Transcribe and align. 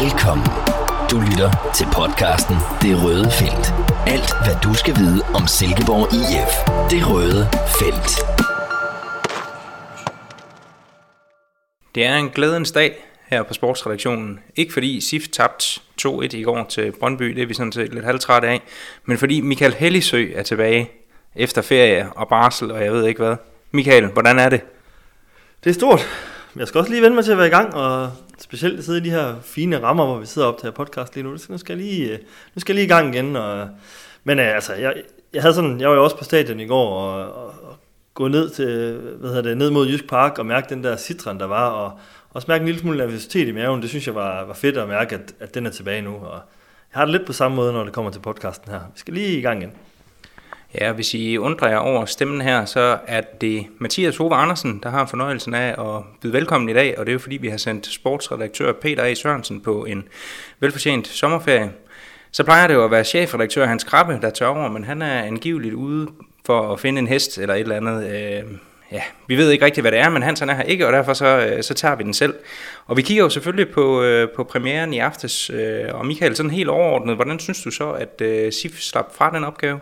Velkommen. 0.00 0.46
Du 1.10 1.16
lytter 1.20 1.72
til 1.76 1.86
podcasten 1.98 2.56
Det 2.82 3.04
Røde 3.04 3.30
Felt. 3.30 3.66
Alt, 4.06 4.30
hvad 4.44 4.56
du 4.64 4.74
skal 4.74 4.94
vide 4.96 5.22
om 5.34 5.46
Silkeborg 5.46 6.06
IF. 6.20 6.54
Det 6.90 7.02
Røde 7.10 7.42
Felt. 7.78 8.10
Det 11.94 12.04
er 12.04 12.16
en 12.16 12.28
glædens 12.28 12.72
dag 12.72 13.04
her 13.26 13.42
på 13.42 13.54
sportsredaktionen. 13.54 14.40
Ikke 14.56 14.72
fordi 14.72 15.00
SIF 15.00 15.28
tabte 15.28 15.64
2-1 16.02 16.36
i 16.36 16.42
går 16.42 16.66
til 16.68 16.92
Brøndby, 17.00 17.24
det 17.24 17.42
er 17.42 17.46
vi 17.46 17.54
sådan 17.54 17.72
set 17.72 17.94
lidt 17.94 18.04
halvtrætte 18.04 18.48
af, 18.48 18.62
men 19.04 19.18
fordi 19.18 19.40
Michael 19.40 19.74
Hellisø 19.74 20.32
er 20.34 20.42
tilbage 20.42 20.90
efter 21.36 21.62
ferie 21.62 22.12
og 22.12 22.28
barsel 22.28 22.70
og 22.70 22.84
jeg 22.84 22.92
ved 22.92 23.06
ikke 23.06 23.22
hvad. 23.22 23.36
Michael, 23.70 24.06
hvordan 24.06 24.38
er 24.38 24.48
det? 24.48 24.60
Det 25.64 25.70
er 25.70 25.74
stort. 25.74 26.08
Jeg 26.56 26.68
skal 26.68 26.78
også 26.78 26.90
lige 26.90 27.02
vende 27.02 27.14
mig 27.14 27.24
til 27.24 27.32
at 27.32 27.38
være 27.38 27.46
i 27.46 27.50
gang, 27.50 27.74
og 27.74 28.12
specielt 28.42 28.84
sidde 28.84 28.98
i 28.98 29.02
de 29.02 29.10
her 29.10 29.34
fine 29.42 29.82
rammer, 29.82 30.06
hvor 30.06 30.18
vi 30.18 30.26
sidder 30.26 30.48
op 30.48 30.58
til 30.58 30.72
podcast 30.72 31.14
lige 31.14 31.24
nu. 31.24 31.38
Så 31.38 31.52
nu 31.52 31.58
skal 31.58 31.78
jeg 31.78 31.86
lige, 31.86 32.12
øh, 32.12 32.18
nu 32.54 32.60
skal 32.60 32.72
jeg 32.72 32.76
lige 32.76 32.84
i 32.84 32.96
gang 32.96 33.14
igen. 33.14 33.36
Og, 33.36 33.68
men 34.24 34.38
øh, 34.38 34.54
altså, 34.54 34.74
jeg, 34.74 34.94
jeg, 35.32 35.42
havde 35.42 35.54
sådan, 35.54 35.80
jeg 35.80 35.88
var 35.88 35.94
jo 35.94 36.04
også 36.04 36.18
på 36.18 36.24
stadion 36.24 36.60
i 36.60 36.66
går, 36.66 36.88
og, 36.88 37.32
og, 37.34 37.46
og 37.46 37.76
gå 38.14 38.28
ned, 38.28 38.50
til, 38.50 39.00
hvad 39.18 39.30
hedder 39.30 39.42
det, 39.42 39.56
ned 39.58 39.70
mod 39.70 39.88
Jysk 39.88 40.08
Park 40.08 40.38
og 40.38 40.46
mærke 40.46 40.74
den 40.74 40.84
der 40.84 40.96
citron, 40.96 41.38
der 41.38 41.46
var, 41.46 41.68
og 41.68 41.98
også 42.30 42.46
mærke 42.48 42.62
en 42.62 42.66
lille 42.66 42.80
smule 42.80 42.98
nervøsitet 42.98 43.48
i 43.48 43.52
maven. 43.52 43.82
Det 43.82 43.90
synes 43.90 44.06
jeg 44.06 44.14
var, 44.14 44.44
var 44.44 44.54
fedt 44.54 44.76
at 44.76 44.88
mærke, 44.88 45.14
at, 45.14 45.34
at 45.40 45.54
den 45.54 45.66
er 45.66 45.70
tilbage 45.70 46.02
nu. 46.02 46.14
Og 46.14 46.40
jeg 46.92 46.98
har 46.98 47.04
det 47.04 47.12
lidt 47.12 47.26
på 47.26 47.32
samme 47.32 47.56
måde, 47.56 47.72
når 47.72 47.84
det 47.84 47.92
kommer 47.92 48.10
til 48.10 48.20
podcasten 48.20 48.70
her. 48.70 48.80
Vi 48.94 48.98
skal 48.98 49.14
lige 49.14 49.38
i 49.38 49.42
gang 49.42 49.62
igen. 49.62 49.72
Ja, 50.80 50.92
hvis 50.92 51.14
I 51.14 51.38
undrer 51.38 51.68
jer 51.68 51.76
over 51.76 52.04
stemmen 52.04 52.40
her, 52.40 52.64
så 52.64 52.98
er 53.06 53.20
det 53.20 53.66
Mathias 53.78 54.16
Hove 54.16 54.34
Andersen, 54.34 54.80
der 54.82 54.90
har 54.90 55.06
fornøjelsen 55.06 55.54
af 55.54 55.68
at 55.68 56.04
byde 56.20 56.32
velkommen 56.32 56.68
i 56.68 56.72
dag, 56.72 56.98
og 56.98 57.06
det 57.06 57.10
er 57.10 57.14
jo 57.14 57.18
fordi, 57.18 57.36
vi 57.36 57.48
har 57.48 57.56
sendt 57.56 57.86
sportsredaktør 57.86 58.72
Peter 58.72 59.02
A. 59.02 59.14
Sørensen 59.14 59.60
på 59.60 59.84
en 59.84 60.08
velfortjent 60.60 61.06
sommerferie. 61.06 61.72
Så 62.30 62.44
plejer 62.44 62.66
det 62.66 62.74
jo 62.74 62.84
at 62.84 62.90
være 62.90 63.04
chefredaktør 63.04 63.66
Hans 63.66 63.84
Krabbe, 63.84 64.18
der 64.22 64.30
tør 64.30 64.46
over, 64.46 64.68
men 64.68 64.84
han 64.84 65.02
er 65.02 65.22
angiveligt 65.22 65.74
ude 65.74 66.08
for 66.46 66.72
at 66.72 66.80
finde 66.80 66.98
en 66.98 67.06
hest 67.06 67.38
eller 67.38 67.54
et 67.54 67.60
eller 67.60 67.76
andet. 67.76 68.06
Øh, 68.06 68.44
ja, 68.92 69.02
vi 69.26 69.36
ved 69.36 69.50
ikke 69.50 69.64
rigtigt, 69.64 69.82
hvad 69.82 69.92
det 69.92 70.00
er, 70.00 70.08
men 70.08 70.22
Hans 70.22 70.40
han 70.40 70.50
er 70.50 70.54
her 70.54 70.62
ikke, 70.62 70.86
og 70.86 70.92
derfor 70.92 71.12
så, 71.12 71.26
øh, 71.26 71.62
så 71.62 71.74
tager 71.74 71.94
vi 71.96 72.04
den 72.04 72.14
selv. 72.14 72.34
Og 72.86 72.96
vi 72.96 73.02
kigger 73.02 73.24
jo 73.24 73.30
selvfølgelig 73.30 73.68
på, 73.68 74.02
øh, 74.02 74.28
på 74.36 74.44
premieren 74.44 74.94
i 74.94 74.98
aftes, 74.98 75.50
øh, 75.50 75.84
og 75.94 76.06
Michael, 76.06 76.36
sådan 76.36 76.50
helt 76.50 76.68
overordnet, 76.68 77.14
hvordan 77.14 77.38
synes 77.38 77.62
du 77.62 77.70
så, 77.70 77.90
at 77.90 78.20
øh, 78.20 78.52
SIF 78.52 78.80
slap 78.80 79.16
fra 79.16 79.30
den 79.30 79.44
opgave? 79.44 79.80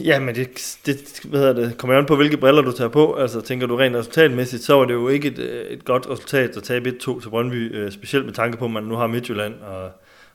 Ja, 0.00 0.20
men 0.20 0.34
det, 0.34 0.78
det, 0.86 1.20
hvad 1.24 1.40
hedder 1.40 1.52
det 1.52 1.78
kommer 1.78 1.98
an 1.98 2.06
på, 2.06 2.16
hvilke 2.16 2.36
briller 2.36 2.62
du 2.62 2.72
tager 2.72 2.88
på. 2.88 3.14
Altså, 3.14 3.40
tænker 3.40 3.66
du 3.66 3.76
rent 3.76 3.96
resultatmæssigt, 3.96 4.62
så 4.62 4.74
var 4.74 4.84
det 4.84 4.94
jo 4.94 5.08
ikke 5.08 5.28
et, 5.28 5.38
øh, 5.38 5.66
et 5.66 5.84
godt 5.84 6.10
resultat 6.10 6.56
at 6.56 6.62
tabe 6.62 6.90
1-2 6.90 7.20
til 7.20 7.28
Brøndby, 7.28 7.76
øh, 7.76 7.92
specielt 7.92 8.26
med 8.26 8.34
tanke 8.34 8.58
på, 8.58 8.64
at 8.64 8.70
man 8.70 8.82
nu 8.82 8.94
har 8.94 9.06
Midtjylland 9.06 9.54
og, 9.54 9.90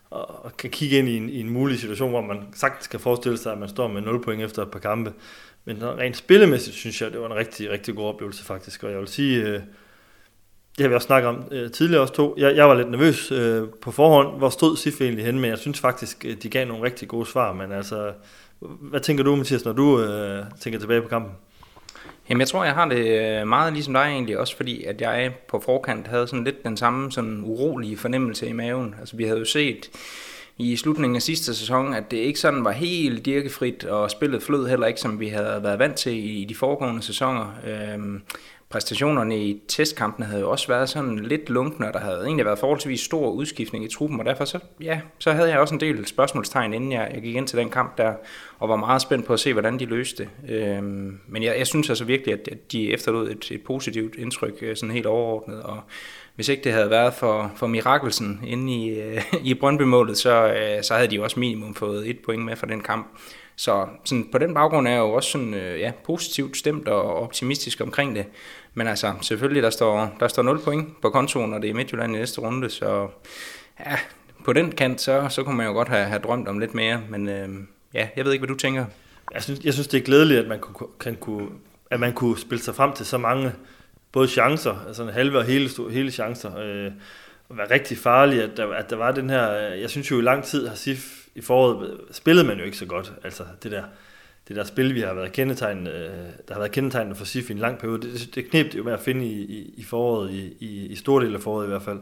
og, 0.09 0.45
og 0.45 0.57
kan 0.57 0.69
kigge 0.69 0.97
ind 0.97 1.09
i 1.09 1.17
en, 1.17 1.29
i 1.29 1.39
en 1.39 1.49
mulig 1.49 1.79
situation, 1.79 2.09
hvor 2.09 2.21
man 2.21 2.37
sagtens 2.55 2.87
kan 2.87 2.99
forestille 2.99 3.37
sig, 3.37 3.51
at 3.51 3.57
man 3.57 3.69
står 3.69 3.87
med 3.87 4.01
0 4.01 4.23
point 4.23 4.41
efter 4.41 4.61
et 4.61 4.71
par 4.71 4.79
kampe. 4.79 5.13
Men 5.65 5.77
rent 5.81 6.17
spillemæssigt 6.17 6.75
synes 6.75 7.01
jeg, 7.01 7.11
det 7.11 7.19
var 7.19 7.25
en 7.25 7.35
rigtig, 7.35 7.69
rigtig 7.69 7.95
god 7.95 8.05
oplevelse 8.05 8.43
faktisk. 8.43 8.83
Og 8.83 8.91
jeg 8.91 8.99
vil 8.99 9.07
sige, 9.07 9.47
øh, 9.47 9.59
det 10.77 10.83
har 10.83 10.87
vi 10.87 10.95
også 10.95 11.05
snakket 11.05 11.29
om 11.29 11.43
øh, 11.51 11.71
tidligere 11.71 12.01
også 12.01 12.13
to. 12.13 12.35
Jeg, 12.37 12.55
jeg 12.55 12.69
var 12.69 12.73
lidt 12.73 12.91
nervøs 12.91 13.31
øh, 13.31 13.63
på 13.81 13.91
forhånd, 13.91 14.37
hvor 14.37 14.49
stod 14.49 14.77
SIF 14.77 15.01
egentlig 15.01 15.25
hen, 15.25 15.39
men 15.39 15.49
jeg 15.49 15.57
synes 15.57 15.79
faktisk, 15.79 16.25
øh, 16.25 16.35
de 16.43 16.49
gav 16.49 16.67
nogle 16.67 16.83
rigtig 16.83 17.07
gode 17.07 17.25
svar. 17.25 17.53
Men 17.53 17.71
altså, 17.71 18.11
hvad 18.81 18.99
tænker 18.99 19.23
du, 19.23 19.35
Mathias, 19.35 19.65
når 19.65 19.73
du 19.73 20.01
øh, 20.01 20.45
tænker 20.59 20.79
tilbage 20.79 21.01
på 21.01 21.07
kampen? 21.07 21.31
Jamen, 22.29 22.39
jeg 22.39 22.47
tror, 22.47 22.63
jeg 22.63 22.73
har 22.73 22.89
det 22.89 23.39
øh, 23.41 23.47
meget 23.47 23.73
ligesom 23.73 23.93
dig 23.93 24.01
egentlig, 24.01 24.39
også 24.39 24.57
fordi, 24.57 24.83
at 24.83 25.01
jeg 25.01 25.33
på 25.47 25.59
forkant 25.59 26.07
havde 26.07 26.27
sådan 26.27 26.43
lidt 26.43 26.63
den 26.63 26.77
samme 26.77 27.11
sådan 27.11 27.41
urolige 27.43 27.97
fornemmelse 27.97 28.47
i 28.47 28.53
maven. 28.53 28.95
Altså, 28.99 29.15
vi 29.15 29.23
havde 29.23 29.39
jo 29.39 29.45
set 29.45 29.89
i 30.57 30.75
slutningen 30.75 31.15
af 31.15 31.21
sidste 31.21 31.55
sæson, 31.55 31.93
at 31.93 32.11
det 32.11 32.17
ikke 32.17 32.39
sådan 32.39 32.65
var 32.65 32.71
helt 32.71 33.25
dirkefrit, 33.25 33.85
og 33.85 34.11
spillet 34.11 34.43
flød 34.43 34.67
heller 34.67 34.87
ikke, 34.87 34.99
som 34.99 35.19
vi 35.19 35.27
havde 35.27 35.63
været 35.63 35.79
vant 35.79 35.95
til 35.95 36.39
i 36.41 36.45
de 36.45 36.55
foregående 36.55 37.01
sæsoner. 37.01 37.55
Øhm, 37.67 38.21
præstationerne 38.73 39.37
i 39.37 39.61
testkampene 39.67 40.25
havde 40.25 40.41
jo 40.41 40.51
også 40.51 40.67
været 40.67 40.89
sådan 40.89 41.19
lidt 41.19 41.49
lunkne, 41.49 41.87
og 41.87 41.93
der 41.93 41.99
havde 41.99 42.25
egentlig 42.25 42.45
været 42.45 42.59
forholdsvis 42.59 43.01
stor 43.01 43.29
udskiftning 43.29 43.85
i 43.85 43.87
truppen, 43.87 44.19
og 44.19 44.25
derfor 44.25 44.45
så, 44.45 44.59
ja, 44.81 45.01
så 45.19 45.31
havde 45.31 45.49
jeg 45.49 45.59
også 45.59 45.75
en 45.75 45.79
del 45.79 46.07
spørgsmålstegn, 46.07 46.73
inden 46.73 46.91
jeg, 46.91 47.11
jeg 47.13 47.21
gik 47.21 47.35
ind 47.35 47.47
til 47.47 47.57
den 47.57 47.69
kamp 47.69 47.97
der, 47.97 48.13
og 48.59 48.69
var 48.69 48.75
meget 48.75 49.01
spændt 49.01 49.25
på 49.25 49.33
at 49.33 49.39
se, 49.39 49.53
hvordan 49.53 49.79
de 49.79 49.85
løste 49.85 50.27
det. 50.47 50.55
Øhm, 50.55 51.19
men 51.27 51.43
jeg, 51.43 51.55
jeg 51.57 51.67
synes 51.67 51.89
altså 51.89 52.05
virkelig, 52.05 52.33
at, 52.33 52.47
at 52.51 52.71
de 52.71 52.93
efterlod 52.93 53.29
et, 53.29 53.51
et 53.51 53.63
positivt 53.63 54.15
indtryk, 54.15 54.57
øh, 54.61 54.75
sådan 54.75 54.93
helt 54.93 55.05
overordnet, 55.05 55.63
og 55.63 55.79
hvis 56.35 56.49
ikke 56.49 56.63
det 56.63 56.73
havde 56.73 56.89
været 56.89 57.13
for, 57.13 57.51
for 57.55 57.67
mirakelsen 57.67 58.39
inde 58.47 58.73
i, 58.73 58.99
øh, 58.99 59.23
i 59.49 59.53
Brøndby-målet, 59.53 60.17
så, 60.17 60.47
øh, 60.47 60.83
så 60.83 60.93
havde 60.93 61.07
de 61.07 61.15
jo 61.15 61.23
også 61.23 61.39
minimum 61.39 61.75
fået 61.75 62.09
et 62.09 62.19
point 62.25 62.45
med 62.45 62.55
fra 62.55 62.67
den 62.67 62.81
kamp. 62.81 63.07
Så 63.55 63.87
sådan, 64.05 64.29
på 64.31 64.37
den 64.37 64.53
baggrund 64.53 64.87
er 64.87 64.91
jeg 64.91 64.99
jo 64.99 65.13
også 65.13 65.29
sådan, 65.29 65.53
øh, 65.53 65.79
ja, 65.79 65.91
positivt 66.05 66.57
stemt 66.57 66.87
og 66.87 67.15
optimistisk 67.15 67.81
omkring 67.81 68.15
det. 68.15 68.25
Men 68.73 68.87
altså, 68.87 69.13
selvfølgelig, 69.21 69.63
der 69.63 69.69
står, 69.69 70.15
der 70.19 70.27
står 70.27 70.43
0 70.43 70.59
point 70.59 71.01
på 71.01 71.09
kontoen, 71.09 71.49
når 71.49 71.57
det 71.57 71.69
er 71.69 71.73
Midtjylland 71.73 72.15
i 72.15 72.19
næste 72.19 72.41
runde, 72.41 72.69
så 72.69 73.07
ja, 73.79 73.97
på 74.45 74.53
den 74.53 74.71
kant, 74.71 75.01
så, 75.01 75.27
så 75.29 75.43
kunne 75.43 75.57
man 75.57 75.65
jo 75.65 75.73
godt 75.73 75.89
have, 75.89 76.05
have 76.05 76.21
drømt 76.21 76.47
om 76.47 76.59
lidt 76.59 76.73
mere, 76.73 77.01
men 77.09 77.29
øh, 77.29 77.49
ja, 77.93 78.07
jeg 78.15 78.25
ved 78.25 78.31
ikke, 78.31 78.45
hvad 78.45 78.55
du 78.55 78.59
tænker. 78.59 78.85
Jeg 79.33 79.43
synes, 79.43 79.59
jeg 79.63 79.73
synes 79.73 79.87
det 79.87 79.97
er 79.97 80.03
glædeligt, 80.03 80.39
at 80.39 80.47
man 80.47 80.59
kunne, 80.59 80.87
kan, 80.99 81.15
kunne, 81.15 81.47
at 81.91 81.99
man 81.99 82.13
kunne 82.13 82.37
spille 82.37 82.63
sig 82.63 82.75
frem 82.75 82.93
til 82.93 83.05
så 83.05 83.17
mange 83.17 83.51
både 84.11 84.27
chancer, 84.27 84.85
altså 84.87 85.03
en 85.03 85.09
halve 85.09 85.37
og 85.37 85.45
hele, 85.45 85.69
hele 85.91 86.11
chancer, 86.11 86.57
øh, 86.57 86.91
og 87.49 87.57
være 87.57 87.71
rigtig 87.71 87.97
farlig, 87.97 88.43
at 88.43 88.57
der, 88.57 88.73
at 88.73 88.89
der 88.89 88.95
var 88.95 89.11
den 89.11 89.29
her, 89.29 89.71
øh, 89.71 89.81
jeg 89.81 89.89
synes 89.89 90.11
jo 90.11 90.19
i 90.19 90.21
lang 90.21 90.43
tid 90.43 90.67
har 90.67 90.75
SIF 90.75 91.23
i 91.35 91.41
foråret 91.41 91.97
spillede 92.11 92.47
man 92.47 92.57
jo 92.57 92.63
ikke 92.63 92.77
så 92.77 92.85
godt, 92.85 93.13
altså 93.23 93.43
det 93.63 93.71
der, 93.71 93.83
det 94.47 94.55
der 94.55 94.63
spil, 94.63 94.95
vi 94.95 95.01
har 95.01 95.13
været 95.13 95.31
kendetegnet, 95.31 95.93
øh, 95.93 96.09
der 96.47 96.53
har 96.53 96.59
været 96.59 96.71
kendetegnet 96.71 97.17
for 97.17 97.25
SIF 97.25 97.49
i 97.49 97.53
en 97.53 97.59
lang 97.59 97.77
periode, 97.77 98.01
det, 98.01 98.35
det 98.35 98.49
knep 98.49 98.75
jo 98.75 98.83
med 98.83 98.93
at 98.93 98.99
finde 98.99 99.25
i, 99.25 99.41
i, 99.41 99.73
i 99.77 99.83
foråret, 99.83 100.31
i, 100.31 100.57
i, 100.59 100.85
i 100.85 100.95
store 100.95 101.25
del 101.25 101.35
af 101.35 101.41
foråret 101.41 101.65
i 101.65 101.69
hvert 101.69 101.81
fald. 101.81 101.99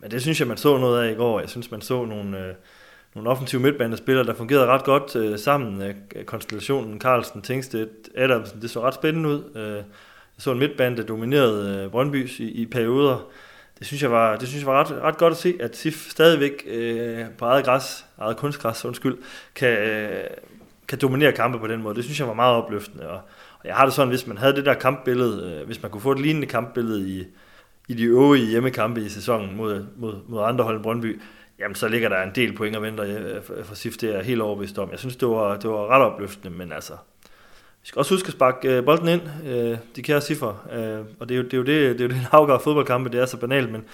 Men 0.00 0.10
det 0.10 0.22
synes 0.22 0.40
jeg, 0.40 0.48
man 0.48 0.56
så 0.56 0.78
noget 0.78 1.04
af 1.04 1.12
i 1.12 1.14
går. 1.14 1.40
Jeg 1.40 1.48
synes, 1.48 1.70
man 1.70 1.80
så 1.80 2.04
nogle, 2.04 2.46
øh, 2.46 2.54
nogle 3.14 3.30
offensive 3.30 3.62
midtbanespillere, 3.62 4.26
der 4.26 4.34
fungerede 4.34 4.66
ret 4.66 4.84
godt 4.84 5.16
øh, 5.16 5.38
sammen. 5.38 5.82
Øh, 5.82 6.24
konstellationen 6.24 7.00
Carlsen, 7.00 7.42
Tingstedt, 7.42 7.90
Adamsen, 8.14 8.62
det 8.62 8.70
så 8.70 8.80
ret 8.80 8.94
spændende 8.94 9.28
ud. 9.28 9.42
Øh, 9.56 9.76
jeg 10.36 10.42
så 10.42 10.52
en 10.52 10.58
midtbane, 10.58 10.96
der 10.96 11.02
dominerede 11.02 11.84
øh, 11.84 11.90
Brøndby 11.90 12.30
i, 12.38 12.44
i 12.44 12.66
perioder. 12.66 13.28
Det 13.78 13.86
synes 13.86 14.02
jeg 14.02 14.10
var, 14.10 14.36
det 14.36 14.48
synes 14.48 14.64
jeg 14.64 14.72
var 14.72 14.84
ret, 14.84 15.02
ret 15.02 15.18
godt 15.18 15.30
at 15.30 15.36
se, 15.36 15.54
at 15.60 15.76
SIF 15.76 16.10
stadigvæk 16.10 16.64
øh, 16.66 17.24
på 17.38 17.44
eget 17.44 17.64
græs, 17.64 18.06
eget 18.18 18.36
kunstgræs, 18.36 18.84
undskyld, 18.84 19.18
kan, 19.54 19.78
øh, 19.78 20.24
kan 20.88 20.98
dominere 20.98 21.32
kampe 21.32 21.58
på 21.58 21.66
den 21.66 21.82
måde. 21.82 21.94
Det 21.94 22.04
synes 22.04 22.20
jeg 22.20 22.28
var 22.28 22.34
meget 22.34 22.56
opløftende. 22.56 23.08
Og, 23.08 23.20
og 23.58 23.64
jeg 23.64 23.74
har 23.74 23.84
det 23.84 23.94
sådan, 23.94 24.08
hvis 24.08 24.26
man 24.26 24.38
havde 24.38 24.56
det 24.56 24.66
der 24.66 24.74
kampbillede, 24.74 25.58
øh, 25.60 25.66
hvis 25.66 25.82
man 25.82 25.90
kunne 25.90 26.00
få 26.00 26.12
et 26.12 26.20
lignende 26.20 26.46
kampbillede 26.46 27.08
i, 27.08 27.24
i 27.88 27.94
de 27.94 28.04
øvrige 28.04 28.46
hjemmekampe 28.46 29.00
i 29.00 29.08
sæsonen 29.08 29.56
mod, 29.56 29.86
mod, 29.96 30.14
mod 30.28 30.42
andre 30.44 30.64
hold 30.64 30.76
end 30.76 30.82
Brøndby, 30.82 31.20
jamen 31.58 31.74
så 31.74 31.88
ligger 31.88 32.08
der 32.08 32.22
en 32.22 32.32
del 32.34 32.56
point 32.56 32.76
og 32.76 32.82
venter 32.82 33.04
øh, 33.04 33.36
øh, 33.36 33.64
for, 33.64 33.74
SIF, 33.74 33.96
det 33.96 34.16
er 34.16 34.22
helt 34.22 34.40
overbevist 34.40 34.78
om. 34.78 34.90
Jeg 34.90 34.98
synes, 34.98 35.16
det 35.16 35.28
var, 35.28 35.56
det 35.56 35.70
var 35.70 35.86
ret 35.86 36.02
opløftende, 36.02 36.56
men 36.56 36.72
altså, 36.72 36.92
vi 37.82 37.88
skal 37.88 37.98
også 37.98 38.14
huske 38.14 38.26
at 38.26 38.32
sparke 38.32 38.76
øh, 38.76 38.84
bolden 38.84 39.08
ind, 39.08 39.22
øh, 39.46 39.78
de 39.96 40.02
kære 40.02 40.20
cifre, 40.20 40.56
øh, 40.72 41.00
og 41.20 41.28
det 41.28 41.34
er, 41.34 41.38
jo, 41.38 41.44
det, 41.44 41.54
er 41.54 41.58
jo 41.58 41.64
det, 41.64 41.98
det 41.98 42.00
er 42.00 42.04
jo 42.04 42.08
det, 42.08 42.16
en 42.16 42.26
afgør 42.32 42.58
fodboldkampe, 42.58 43.10
det 43.10 43.20
er 43.20 43.26
så 43.26 43.36
banalt, 43.36 43.72
men, 43.72 43.84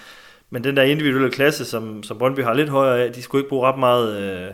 men 0.49 0.63
den 0.63 0.77
der 0.77 0.83
individuelle 0.83 1.31
klasse, 1.31 1.65
som, 1.65 2.03
som 2.03 2.17
Brøndby 2.17 2.39
har 2.39 2.53
lidt 2.53 2.69
højere 2.69 3.03
af, 3.03 3.13
de 3.13 3.21
skulle 3.21 3.39
ikke 3.39 3.49
bruge 3.49 3.67
ret 3.67 3.79
meget... 3.79 4.21
Øh, 4.21 4.53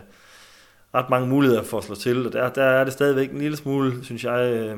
ret 0.98 1.10
mange 1.10 1.28
muligheder 1.28 1.64
for 1.64 1.78
at 1.78 1.84
slå 1.84 1.96
til, 1.96 2.28
og 2.28 2.34
der, 2.34 2.50
der 2.50 2.64
er 2.64 2.84
det 2.84 2.94
stadigvæk 2.94 3.32
en 3.32 3.38
lille 3.38 3.58
smule, 3.58 4.04
synes 4.04 4.24
jeg, 4.24 4.54
øh, 4.54 4.78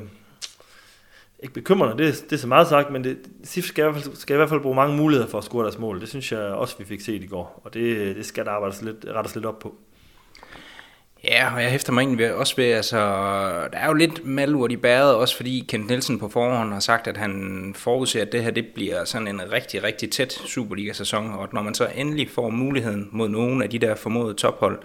ikke 1.40 1.54
bekymrende, 1.54 2.04
det, 2.04 2.24
det 2.24 2.34
er 2.34 2.38
så 2.38 2.48
meget 2.48 2.68
sagt, 2.68 2.92
men 2.92 3.04
det, 3.04 3.18
SIF 3.44 3.66
skal 3.66 3.82
i, 3.82 3.92
hvert 3.92 4.04
fald, 4.04 4.16
skal 4.16 4.34
i 4.34 4.38
hvert 4.38 4.50
fald 4.50 4.62
bruge 4.62 4.76
mange 4.76 4.98
muligheder 4.98 5.30
for 5.30 5.38
at 5.38 5.44
score 5.44 5.64
deres 5.64 5.80
mål. 5.80 6.02
Det 6.02 6.10
synes 6.10 6.32
jeg 6.32 6.42
også, 6.42 6.76
vi 6.78 6.86
fik 6.86 7.02
set 7.02 7.24
i 7.24 7.28
går, 7.28 7.62
og 7.66 7.74
det, 7.74 8.16
det 8.16 8.26
skal 8.26 8.46
der 8.46 8.52
arbejdes 8.52 8.82
lidt, 8.82 9.06
rettes 9.08 9.36
lidt 9.36 9.46
op 9.46 9.60
på. 9.60 9.76
Ja, 11.24 11.56
og 11.56 11.64
jeg 11.64 11.72
hæfter 11.72 11.94
mig 11.94 12.02
egentlig 12.02 12.34
også 12.34 12.56
ved, 12.56 12.66
altså, 12.66 12.98
der 13.72 13.78
er 13.78 13.88
jo 13.88 13.94
lidt 13.94 14.26
malurt 14.26 14.72
i 14.72 14.78
bæret, 14.78 15.16
også 15.16 15.36
fordi 15.36 15.66
Kent 15.68 15.88
Nielsen 15.88 16.20
på 16.20 16.30
forhånd 16.30 16.74
har 16.74 16.80
sagt, 16.80 17.08
at 17.08 17.18
han 17.18 17.74
forudser, 17.78 18.22
at 18.22 18.32
det 18.32 18.44
her 18.44 18.52
det 18.52 18.66
bliver 18.76 19.06
sådan 19.06 19.28
en 19.28 19.52
rigtig, 19.52 19.84
rigtig 19.84 20.12
tæt 20.12 20.32
Superliga-sæson, 20.32 21.34
og 21.34 21.44
at 21.44 21.54
når 21.54 21.62
man 21.62 21.74
så 21.74 21.88
endelig 21.96 22.30
får 22.30 22.50
muligheden 22.50 23.10
mod 23.12 23.30
nogle 23.30 23.64
af 23.64 23.70
de 23.70 23.80
der 23.80 23.96
formodede 23.96 24.34
tophold, 24.34 24.80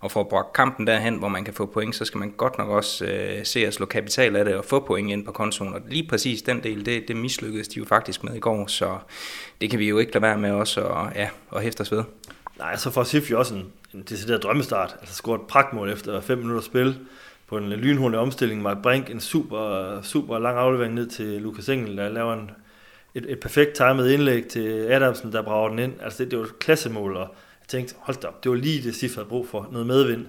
og 0.00 0.10
får 0.10 0.22
brugt 0.22 0.52
kampen 0.52 0.86
derhen, 0.86 1.14
hvor 1.14 1.28
man 1.28 1.44
kan 1.44 1.54
få 1.54 1.66
point, 1.66 1.96
så 1.96 2.04
skal 2.04 2.18
man 2.18 2.30
godt 2.36 2.58
nok 2.58 2.68
også 2.68 3.04
øh, 3.04 3.44
se 3.44 3.66
at 3.66 3.74
slå 3.74 3.86
kapital 3.86 4.36
af 4.36 4.44
det 4.44 4.54
og 4.54 4.64
få 4.64 4.80
point 4.80 5.10
ind 5.10 5.24
på 5.24 5.32
kontoen. 5.32 5.74
Og 5.74 5.80
lige 5.88 6.08
præcis 6.08 6.42
den 6.42 6.62
del, 6.62 6.86
det, 6.86 7.08
det 7.08 7.16
mislykkedes 7.16 7.68
de 7.68 7.78
jo 7.78 7.84
faktisk 7.84 8.24
med 8.24 8.34
i 8.34 8.38
går, 8.38 8.66
så 8.66 8.98
det 9.60 9.70
kan 9.70 9.78
vi 9.78 9.88
jo 9.88 9.98
ikke 9.98 10.12
lade 10.12 10.22
være 10.22 10.38
med 10.38 10.50
også 10.50 10.80
at, 10.80 11.16
ja, 11.16 11.28
at 11.56 11.62
hæfte 11.62 11.80
os 11.80 11.92
ved. 11.92 12.04
Nej, 12.60 12.76
så 12.76 12.90
får 12.90 13.04
Sif 13.04 13.30
jo 13.30 13.38
også 13.38 13.54
en, 13.54 13.72
en 13.94 14.02
decideret 14.02 14.42
drømmestart. 14.42 14.96
Altså 15.00 15.14
scoret 15.14 15.40
et 15.40 15.46
pragtmål 15.46 15.90
efter 15.90 16.20
5 16.20 16.38
minutter 16.38 16.62
spil 16.62 16.98
på 17.46 17.56
en 17.56 17.70
lynhurtig 17.70 18.18
omstilling. 18.18 18.62
Mark 18.62 18.82
Brink, 18.82 19.10
en 19.10 19.20
super, 19.20 19.98
super 20.02 20.38
lang 20.38 20.58
aflevering 20.58 20.94
ned 20.94 21.06
til 21.06 21.26
Lukas 21.26 21.68
Engel, 21.68 21.96
der 21.96 22.08
laver 22.08 22.32
en, 22.32 22.50
et, 23.14 23.26
et 23.28 23.40
perfekt 23.40 23.76
timet 23.76 24.10
indlæg 24.10 24.46
til 24.46 24.86
Adamsen, 24.90 25.32
der 25.32 25.42
brager 25.42 25.68
den 25.68 25.78
ind. 25.78 25.92
Altså 26.02 26.22
det, 26.22 26.30
det 26.30 26.38
var 26.38 26.44
et 26.44 26.58
klassemål, 26.58 27.16
og 27.16 27.34
tænkte, 27.68 27.94
hold 27.98 28.16
da 28.16 28.26
op, 28.26 28.44
det 28.44 28.50
var 28.50 28.56
lige 28.56 28.82
det, 28.82 28.94
SIF 28.94 29.14
havde 29.14 29.28
brug 29.28 29.48
for, 29.48 29.68
noget 29.72 29.86
medvind. 29.86 30.26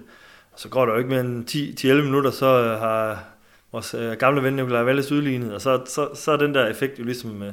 Og 0.52 0.60
så 0.60 0.68
går 0.68 0.86
der 0.86 0.92
jo 0.92 0.98
ikke 0.98 1.10
mere 1.10 1.20
end 1.20 2.00
10-11 2.00 2.04
minutter, 2.04 2.30
så 2.30 2.46
øh, 2.46 2.78
har 2.80 3.24
vores 3.72 3.94
øh, 3.94 4.12
gamle 4.12 4.42
ven 4.42 4.56
Nikolaj 4.56 4.82
Valles 4.82 5.12
udlignet, 5.12 5.54
og 5.54 5.60
så, 5.60 5.82
så, 5.86 6.08
så 6.14 6.32
er 6.32 6.36
den 6.36 6.54
der 6.54 6.66
effekt 6.66 6.98
jo 6.98 7.04
ligesom 7.04 7.42
øh, 7.42 7.52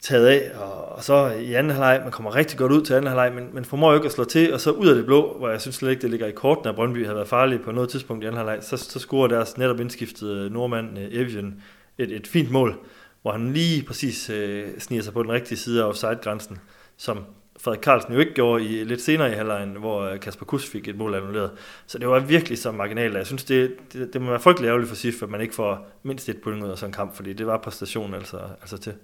taget 0.00 0.26
af, 0.26 0.58
og, 0.58 0.87
og 0.98 1.04
så 1.04 1.26
i 1.30 1.54
anden 1.54 1.70
halvleg, 1.70 2.00
man 2.02 2.12
kommer 2.12 2.34
rigtig 2.34 2.58
godt 2.58 2.72
ud 2.72 2.82
til 2.82 2.94
anden 2.94 3.08
halvleg, 3.08 3.32
men, 3.34 3.48
men 3.52 3.64
formår 3.64 3.90
jo 3.90 3.94
ikke 3.94 4.06
at 4.06 4.12
slå 4.12 4.24
til, 4.24 4.54
og 4.54 4.60
så 4.60 4.70
ud 4.70 4.88
af 4.88 4.94
det 4.94 5.06
blå, 5.06 5.38
hvor 5.38 5.48
jeg 5.48 5.60
synes 5.60 5.76
slet 5.76 5.90
ikke, 5.90 6.02
det 6.02 6.10
ligger 6.10 6.26
i 6.26 6.32
korten, 6.32 6.68
at 6.68 6.74
Brøndby 6.74 7.04
havde 7.04 7.16
været 7.16 7.28
farlige 7.28 7.58
på 7.58 7.72
noget 7.72 7.90
tidspunkt 7.90 8.24
i 8.24 8.26
anden 8.26 8.36
halvleg, 8.36 8.58
så, 8.60 8.76
så 8.76 8.98
scorer 8.98 9.28
deres 9.28 9.58
netop 9.58 9.80
indskiftede 9.80 10.44
øh, 10.44 10.52
nordmand 10.52 10.98
øh, 10.98 11.04
Evian 11.10 11.62
et, 11.98 12.12
et 12.12 12.26
fint 12.26 12.50
mål, 12.50 12.78
hvor 13.22 13.32
han 13.32 13.52
lige 13.52 13.82
præcis 13.82 14.30
øh, 14.30 14.66
sniger 14.78 15.02
sig 15.02 15.12
på 15.12 15.22
den 15.22 15.32
rigtige 15.32 15.58
side 15.58 15.82
af 15.82 15.88
offside-grænsen, 15.88 16.58
som 16.96 17.24
Frederik 17.60 17.82
Carlsen 17.82 18.12
jo 18.12 18.20
ikke 18.20 18.34
gjorde 18.34 18.64
i 18.64 18.84
lidt 18.84 19.00
senere 19.00 19.32
i 19.32 19.34
halvlejen, 19.34 19.76
hvor 19.76 20.02
øh, 20.02 20.20
Kasper 20.20 20.44
Kus 20.44 20.70
fik 20.70 20.88
et 20.88 20.96
mål 20.96 21.14
annulleret. 21.14 21.50
Så 21.86 21.98
det 21.98 22.08
var 22.08 22.20
virkelig 22.20 22.58
så 22.58 22.72
marginalt. 22.72 23.16
Jeg 23.16 23.26
synes, 23.26 23.44
det, 23.44 23.72
det, 23.92 24.12
det 24.12 24.20
må 24.20 24.30
være 24.30 24.40
frygtelig 24.40 24.68
ærgerligt 24.68 24.88
for 24.88 24.96
SIF, 24.96 25.22
at 25.22 25.30
man 25.30 25.40
ikke 25.40 25.54
får 25.54 25.90
mindst 26.02 26.28
et 26.28 26.40
point 26.42 26.64
ud 26.64 26.70
af 26.70 26.78
sådan 26.78 26.88
en 26.88 26.94
kamp, 26.94 27.16
fordi 27.16 27.32
det 27.32 27.46
var 27.46 27.56
præstationen 27.56 28.14
altså, 28.14 28.38
altså 28.60 28.78
til. 28.78 28.94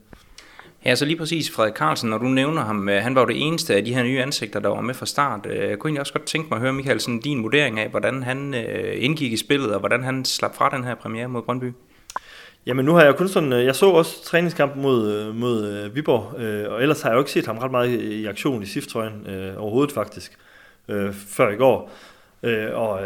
Ja, 0.87 0.95
så 0.95 1.05
lige 1.05 1.17
præcis 1.17 1.51
Frederik 1.51 1.75
Carlsen, 1.75 2.11
når 2.11 2.19
du 2.19 2.25
nævner 2.25 2.63
ham, 2.63 2.89
øh, 2.89 3.03
han 3.03 3.15
var 3.15 3.21
jo 3.21 3.27
det 3.27 3.47
eneste 3.47 3.75
af 3.75 3.85
de 3.85 3.95
her 3.95 4.03
nye 4.03 4.23
ansigter, 4.23 4.61
der 4.61 4.69
var 4.69 4.81
med 4.81 4.95
fra 4.95 5.07
start. 5.07 5.47
Øh, 5.47 5.57
jeg 5.57 5.79
kunne 5.79 5.89
egentlig 5.89 6.01
også 6.01 6.13
godt 6.13 6.25
tænke 6.25 6.49
mig 6.51 6.57
at 6.57 6.63
høre, 6.63 6.73
Michael, 6.73 7.01
sådan 7.01 7.21
din 7.21 7.43
vurdering 7.43 7.81
af, 7.81 7.89
hvordan 7.89 8.23
han 8.23 8.55
øh, 8.55 9.05
indgik 9.05 9.33
i 9.33 9.37
spillet, 9.37 9.73
og 9.73 9.79
hvordan 9.79 10.03
han 10.03 10.25
slap 10.25 10.55
fra 10.55 10.71
den 10.71 10.85
her 10.85 10.95
premiere 10.95 11.29
mod 11.29 11.43
Brøndby. 11.43 11.73
Jamen 12.67 12.85
nu 12.85 12.95
har 12.95 13.05
jeg 13.05 13.17
kun 13.17 13.29
sådan, 13.29 13.53
jeg 13.53 13.75
så 13.75 13.87
også 13.87 14.25
træningskampen 14.25 14.83
mod, 14.83 15.33
mod 15.33 15.89
Viborg, 15.89 16.35
og 16.71 16.83
ellers 16.83 17.03
har 17.03 17.11
jeg 17.11 17.15
jo 17.15 17.21
ikke 17.21 17.31
set 17.31 17.47
ham 17.47 17.59
ret 17.59 17.71
meget 17.71 18.01
i 18.01 18.27
aktion 18.27 18.63
i 18.63 18.67
SIF-trøjen 18.67 19.27
overhovedet 19.57 19.93
faktisk, 19.95 20.39
før 21.29 21.51
i 21.51 21.57
går. 21.57 21.91
Og, 22.75 23.01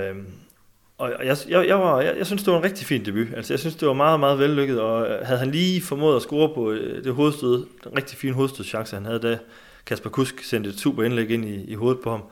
og 0.99 1.12
jeg, 1.25 1.37
jeg, 1.49 1.69
jeg, 1.69 1.79
var, 1.79 2.00
jeg, 2.00 2.15
jeg 2.19 2.27
synes, 2.27 2.43
det 2.43 2.53
var 2.53 2.59
en 2.59 2.65
rigtig 2.65 2.87
fin 2.87 3.05
debut. 3.05 3.27
Altså, 3.37 3.53
jeg 3.53 3.61
synes, 3.61 3.77
det 3.77 3.89
var 3.89 3.95
meget, 3.95 4.21
meget 4.21 4.39
vellykket, 4.39 4.81
og 4.81 5.09
øh, 5.09 5.27
havde 5.27 5.39
han 5.39 5.50
lige 5.50 5.83
formået 5.83 6.17
at 6.17 6.23
score 6.23 6.55
på 6.55 6.71
øh, 6.71 7.05
det 7.05 7.15
hovedstød, 7.15 7.67
den 7.85 7.97
rigtig 7.97 8.19
fine 8.19 8.35
hovedstødschance, 8.35 8.97
han 8.97 9.05
havde 9.05 9.19
da 9.19 9.39
Kasper 9.87 10.11
Kusk 10.11 10.45
sendte 10.45 10.71
et 10.71 10.81
super 10.81 11.03
indlæg 11.03 11.31
ind 11.31 11.45
i, 11.45 11.65
i 11.65 11.75
hovedet 11.75 12.00
på 12.05 12.11
ham, 12.11 12.23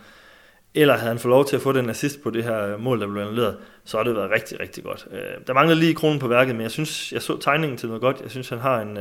eller 0.75 0.95
havde 0.95 1.09
han 1.09 1.19
fået 1.19 1.31
lov 1.31 1.45
til 1.45 1.57
at 1.57 1.63
få 1.63 1.73
den 1.73 1.91
assist 1.91 2.23
på 2.23 2.31
det 2.31 2.45
her 2.45 2.77
mål, 2.77 3.01
der 3.01 3.07
blev 3.07 3.23
annulleret, 3.23 3.57
så 3.85 3.97
har 3.97 4.05
det 4.05 4.17
været 4.17 4.31
rigtig, 4.31 4.61
rigtig 4.61 4.85
godt. 4.85 5.07
Øh, 5.12 5.47
der 5.47 5.55
manglede 5.55 5.81
lige 5.81 5.95
kronen 5.95 6.19
på 6.19 6.29
værket, 6.29 6.55
men 6.55 6.62
jeg 6.62 6.71
synes, 6.71 7.12
jeg 7.12 7.23
så 7.23 7.39
tegningen 7.39 7.79
til 7.79 7.89
noget 7.89 8.03
godt. 8.03 8.21
Jeg 8.23 8.31
synes, 8.31 8.49
han 8.49 8.59
har 8.59 8.81
en, 8.81 8.97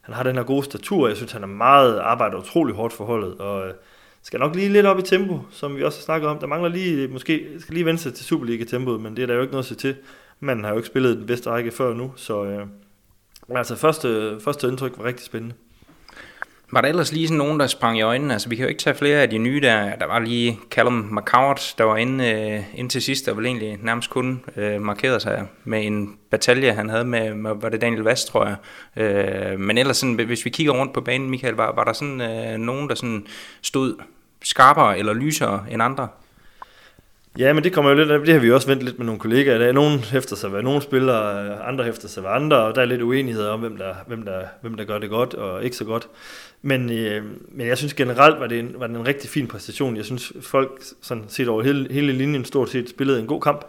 han 0.00 0.14
har 0.14 0.22
den 0.22 0.36
her 0.36 0.42
gode 0.42 0.64
statur. 0.64 1.08
Jeg 1.08 1.16
synes, 1.16 1.32
han 1.32 1.42
er 1.42 1.46
meget 1.46 1.98
arbejder 1.98 2.38
utrolig 2.38 2.74
hårdt 2.74 2.92
for 2.92 3.04
holdet, 3.04 3.34
og 3.34 3.72
skal 4.24 4.40
nok 4.40 4.54
lige 4.54 4.68
lidt 4.68 4.86
op 4.86 4.98
i 4.98 5.02
tempo, 5.02 5.40
som 5.50 5.76
vi 5.76 5.82
også 5.82 5.98
har 5.98 6.04
snakket 6.04 6.28
om. 6.28 6.38
Der 6.38 6.46
mangler 6.46 6.68
lige, 6.68 7.08
måske 7.08 7.46
skal 7.58 7.74
lige 7.74 7.86
vende 7.86 8.00
sig 8.00 8.14
til 8.14 8.24
Superliga-tempoet, 8.24 9.00
men 9.00 9.16
det 9.16 9.22
er 9.22 9.26
der 9.26 9.34
jo 9.34 9.40
ikke 9.40 9.52
noget 9.52 9.64
at 9.64 9.68
se 9.68 9.74
til. 9.74 9.96
Manden 10.40 10.64
har 10.64 10.70
jo 10.70 10.76
ikke 10.76 10.86
spillet 10.86 11.16
den 11.16 11.26
bedste 11.26 11.50
række 11.50 11.70
før 11.70 11.94
nu, 11.94 12.12
så 12.16 12.44
øh, 12.44 12.66
altså 13.56 13.76
første, 13.76 14.38
første 14.40 14.68
indtryk 14.68 14.92
var 14.98 15.04
rigtig 15.04 15.26
spændende. 15.26 15.54
Var 16.72 16.80
der 16.80 16.88
ellers 16.88 17.12
lige 17.12 17.28
sådan 17.28 17.38
nogen, 17.38 17.60
der 17.60 17.66
sprang 17.66 17.98
i 17.98 18.02
øjnene? 18.02 18.32
Altså, 18.32 18.48
vi 18.48 18.56
kan 18.56 18.62
jo 18.62 18.68
ikke 18.68 18.80
tage 18.80 18.96
flere 18.96 19.22
af 19.22 19.30
de 19.30 19.38
nye 19.38 19.60
der. 19.60 19.96
Der 19.96 20.06
var 20.06 20.18
lige 20.18 20.58
Callum 20.70 21.08
McCowart, 21.12 21.74
der 21.78 21.84
var 21.84 21.96
inde, 21.96 22.30
øh, 22.30 22.78
ind 22.78 22.90
til 22.90 23.02
sidst, 23.02 23.28
og 23.28 23.36
vel 23.36 23.46
egentlig 23.46 23.78
nærmest 23.82 24.10
kun 24.10 24.44
øh, 24.56 24.82
markerede 24.82 25.20
sig 25.20 25.46
med 25.64 25.86
en 25.86 26.16
batalje, 26.30 26.72
han 26.72 26.88
havde 26.88 27.04
med, 27.04 27.34
med 27.34 27.50
var 27.60 27.68
det 27.68 27.80
Daniel 27.80 28.02
Vast, 28.02 28.28
tror 28.28 28.46
jeg. 28.46 28.56
Øh, 29.04 29.60
men 29.60 29.78
ellers, 29.78 29.96
sådan, 29.96 30.14
hvis 30.14 30.44
vi 30.44 30.50
kigger 30.50 30.72
rundt 30.72 30.92
på 30.92 31.00
banen, 31.00 31.30
Michael, 31.30 31.54
var, 31.54 31.74
var 31.74 31.84
der 31.84 31.92
sådan 31.92 32.20
øh, 32.20 32.58
nogen, 32.58 32.88
der 32.88 32.94
sådan 32.94 33.26
stod 33.62 33.94
skarpere 34.44 34.98
eller 34.98 35.12
lysere 35.12 35.64
end 35.70 35.82
andre? 35.82 36.08
Ja, 37.38 37.52
men 37.52 37.64
det 37.64 37.72
kommer 37.72 37.90
jo 37.90 37.96
lidt 37.96 38.10
af, 38.10 38.18
det 38.20 38.34
har 38.34 38.40
vi 38.40 38.52
også 38.52 38.66
ventet 38.66 38.84
lidt 38.84 38.98
med 38.98 39.06
nogle 39.06 39.20
kollegaer. 39.20 39.58
Der 39.58 39.64
dag. 39.64 39.74
nogen 39.74 39.98
hæfter 39.98 40.36
sig 40.36 40.52
ved 40.52 40.62
nogle 40.62 40.82
spillere, 40.82 41.44
øh, 41.44 41.68
andre 41.68 41.84
hæfter 41.84 42.08
sig 42.08 42.22
ved 42.22 42.30
andre, 42.30 42.56
og 42.56 42.74
der 42.74 42.80
er 42.80 42.84
lidt 42.84 43.02
uenighed 43.02 43.46
om, 43.46 43.60
hvem 43.60 43.76
der, 43.76 43.94
hvem 44.06 44.22
der, 44.22 44.40
hvem 44.60 44.74
der 44.74 44.84
gør 44.84 44.98
det 44.98 45.10
godt 45.10 45.34
og 45.34 45.64
ikke 45.64 45.76
så 45.76 45.84
godt. 45.84 46.08
Men, 46.62 46.92
øh, 46.92 47.24
men 47.48 47.66
jeg 47.66 47.78
synes 47.78 47.94
generelt, 47.94 48.40
var 48.40 48.46
det, 48.46 48.58
en, 48.58 48.74
var 48.78 48.86
det 48.86 48.96
en 48.96 49.06
rigtig 49.06 49.30
fin 49.30 49.46
præstation. 49.46 49.96
Jeg 49.96 50.04
synes, 50.04 50.32
folk 50.40 50.82
sådan 51.02 51.24
set 51.28 51.48
over 51.48 51.62
hele, 51.62 51.92
hele 51.92 52.12
linjen 52.12 52.44
stort 52.44 52.70
set 52.70 52.90
spillede 52.90 53.20
en 53.20 53.26
god 53.26 53.40
kamp. 53.40 53.64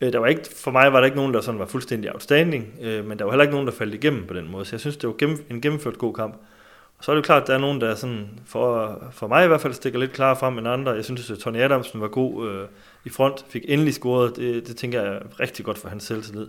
Øh, 0.00 0.12
der 0.12 0.18
var 0.18 0.26
ikke, 0.26 0.42
for 0.56 0.70
mig 0.70 0.92
var 0.92 0.98
der 0.98 1.04
ikke 1.04 1.16
nogen, 1.16 1.34
der 1.34 1.40
sådan 1.40 1.60
var 1.60 1.66
fuldstændig 1.66 2.12
outstanding, 2.12 2.66
øh, 2.82 3.04
men 3.04 3.18
der 3.18 3.24
var 3.24 3.32
heller 3.32 3.44
ikke 3.44 3.54
nogen, 3.54 3.66
der 3.66 3.72
faldt 3.72 3.94
igennem 3.94 4.26
på 4.26 4.34
den 4.34 4.50
måde. 4.50 4.64
Så 4.64 4.76
jeg 4.76 4.80
synes, 4.80 4.96
det 4.96 5.08
var 5.08 5.14
gennem, 5.18 5.44
en 5.50 5.60
gennemført 5.60 5.98
god 5.98 6.14
kamp. 6.14 6.34
Og 6.98 7.04
så 7.04 7.12
er 7.12 7.14
det 7.14 7.22
jo 7.22 7.26
klart, 7.26 7.42
at 7.42 7.48
der 7.48 7.54
er 7.54 7.58
nogen, 7.58 7.80
der 7.80 7.94
sådan, 7.94 8.28
for, 8.46 8.98
for 9.12 9.26
mig 9.26 9.44
i 9.44 9.48
hvert 9.48 9.60
fald 9.60 9.72
stikker 9.72 9.98
lidt 9.98 10.12
klar 10.12 10.34
frem 10.34 10.58
end 10.58 10.68
andre. 10.68 10.92
Jeg 10.92 11.04
synes, 11.04 11.30
at 11.30 11.38
Tony 11.38 11.56
Adamsen 11.56 12.00
var 12.00 12.08
god 12.08 12.48
øh, 12.48 12.68
i 13.04 13.08
front, 13.08 13.44
fik 13.48 13.64
endelig 13.68 13.94
scoret. 13.94 14.36
Det, 14.36 14.68
det 14.68 14.76
tænker 14.76 15.02
jeg 15.02 15.14
er 15.14 15.40
rigtig 15.40 15.64
godt 15.64 15.78
for 15.78 15.88
hans 15.88 16.04
selvtillid. 16.04 16.48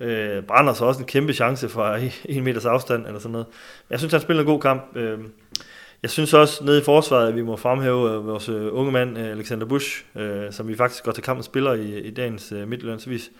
Øh, 0.00 0.42
brænder 0.42 0.72
så 0.72 0.84
også 0.84 1.00
en 1.00 1.06
kæmpe 1.06 1.32
chance 1.32 1.68
fra 1.68 1.98
en 2.24 2.44
meters 2.44 2.64
afstand 2.64 3.06
eller 3.06 3.18
sådan 3.20 3.32
noget. 3.32 3.46
Jeg 3.90 3.98
synes, 3.98 4.12
han 4.12 4.20
spiller 4.20 4.40
en 4.40 4.46
god 4.46 4.60
kamp. 4.60 4.96
Øh, 4.96 5.18
jeg 6.02 6.10
synes 6.10 6.34
også, 6.34 6.64
nede 6.64 6.78
i 6.78 6.84
forsvaret, 6.84 7.28
at 7.28 7.36
vi 7.36 7.42
må 7.42 7.56
fremhæve 7.56 8.10
øh, 8.10 8.26
vores 8.26 8.48
øh, 8.48 8.68
unge 8.74 8.92
mand, 8.92 9.18
øh, 9.18 9.30
Alexander 9.30 9.66
Busch, 9.66 10.04
øh, 10.16 10.52
som 10.52 10.68
vi 10.68 10.76
faktisk 10.76 11.04
går 11.04 11.12
til 11.12 11.22
kampen 11.22 11.42
spiller 11.42 11.72
i, 11.72 11.98
i 11.98 12.10
dagens 12.10 12.52
øh, 12.52 12.68
Midtjyllandsvis. 12.68 13.30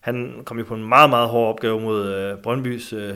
Han 0.00 0.42
kom 0.44 0.58
jo 0.58 0.64
på 0.64 0.74
en 0.74 0.88
meget, 0.88 1.10
meget 1.10 1.28
hård 1.28 1.48
opgave 1.48 1.80
mod 1.80 2.14
øh, 2.14 2.38
Brøndbys 2.38 2.92
øh, 2.92 3.14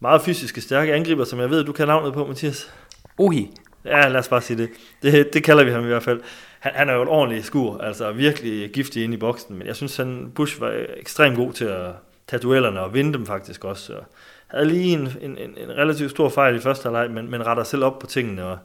meget 0.00 0.22
fysiske, 0.22 0.60
stærke 0.60 0.94
angriber, 0.94 1.24
som 1.24 1.40
jeg 1.40 1.50
ved, 1.50 1.64
du 1.64 1.72
kan 1.72 1.86
navnet 1.88 2.14
på, 2.14 2.26
Mathias. 2.26 2.72
Ohi. 3.18 3.50
Ja, 3.84 4.08
lad 4.08 4.20
os 4.20 4.28
bare 4.28 4.42
sige 4.42 4.56
det. 4.56 4.70
Det, 5.02 5.34
det 5.34 5.44
kalder 5.44 5.64
vi 5.64 5.70
ham 5.70 5.84
i 5.84 5.86
hvert 5.86 6.02
fald. 6.02 6.20
Han, 6.60 6.72
han 6.74 6.88
er 6.88 6.94
jo 6.94 7.02
et 7.02 7.08
ordentligt 7.08 7.46
skur, 7.46 7.78
altså 7.78 8.12
virkelig 8.12 8.70
giftig 8.70 9.04
ind 9.04 9.14
i 9.14 9.16
boksen, 9.16 9.58
men 9.58 9.66
jeg 9.66 9.76
synes, 9.76 9.96
han 9.96 10.32
Bush 10.34 10.60
var 10.60 10.84
ekstremt 10.96 11.36
god 11.36 11.52
til 11.52 11.64
at 11.64 11.90
tage 12.28 12.40
duellerne 12.40 12.80
og 12.80 12.94
vinde 12.94 13.12
dem 13.12 13.26
faktisk 13.26 13.64
også. 13.64 13.92
Og 13.94 14.04
havde 14.46 14.68
lige 14.68 14.92
en, 14.92 15.08
en, 15.20 15.38
en, 15.38 15.58
en 15.58 15.70
relativt 15.76 16.10
stor 16.10 16.28
fejl 16.28 16.56
i 16.56 16.60
første 16.60 16.82
halvleg, 16.82 17.10
men, 17.10 17.30
men 17.30 17.46
retter 17.46 17.64
selv 17.64 17.84
op 17.84 17.98
på 17.98 18.06
tingene 18.06 18.44
og 18.44 18.58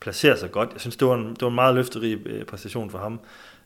placerer 0.00 0.36
sig 0.36 0.50
godt. 0.50 0.72
Jeg 0.72 0.80
synes, 0.80 0.96
det 0.96 1.08
var 1.08 1.14
en, 1.14 1.30
det 1.30 1.42
var 1.42 1.48
en 1.48 1.54
meget 1.54 1.74
løfterig 1.74 2.26
øh, 2.26 2.44
præstation 2.44 2.90
for 2.90 2.98
ham. 2.98 3.20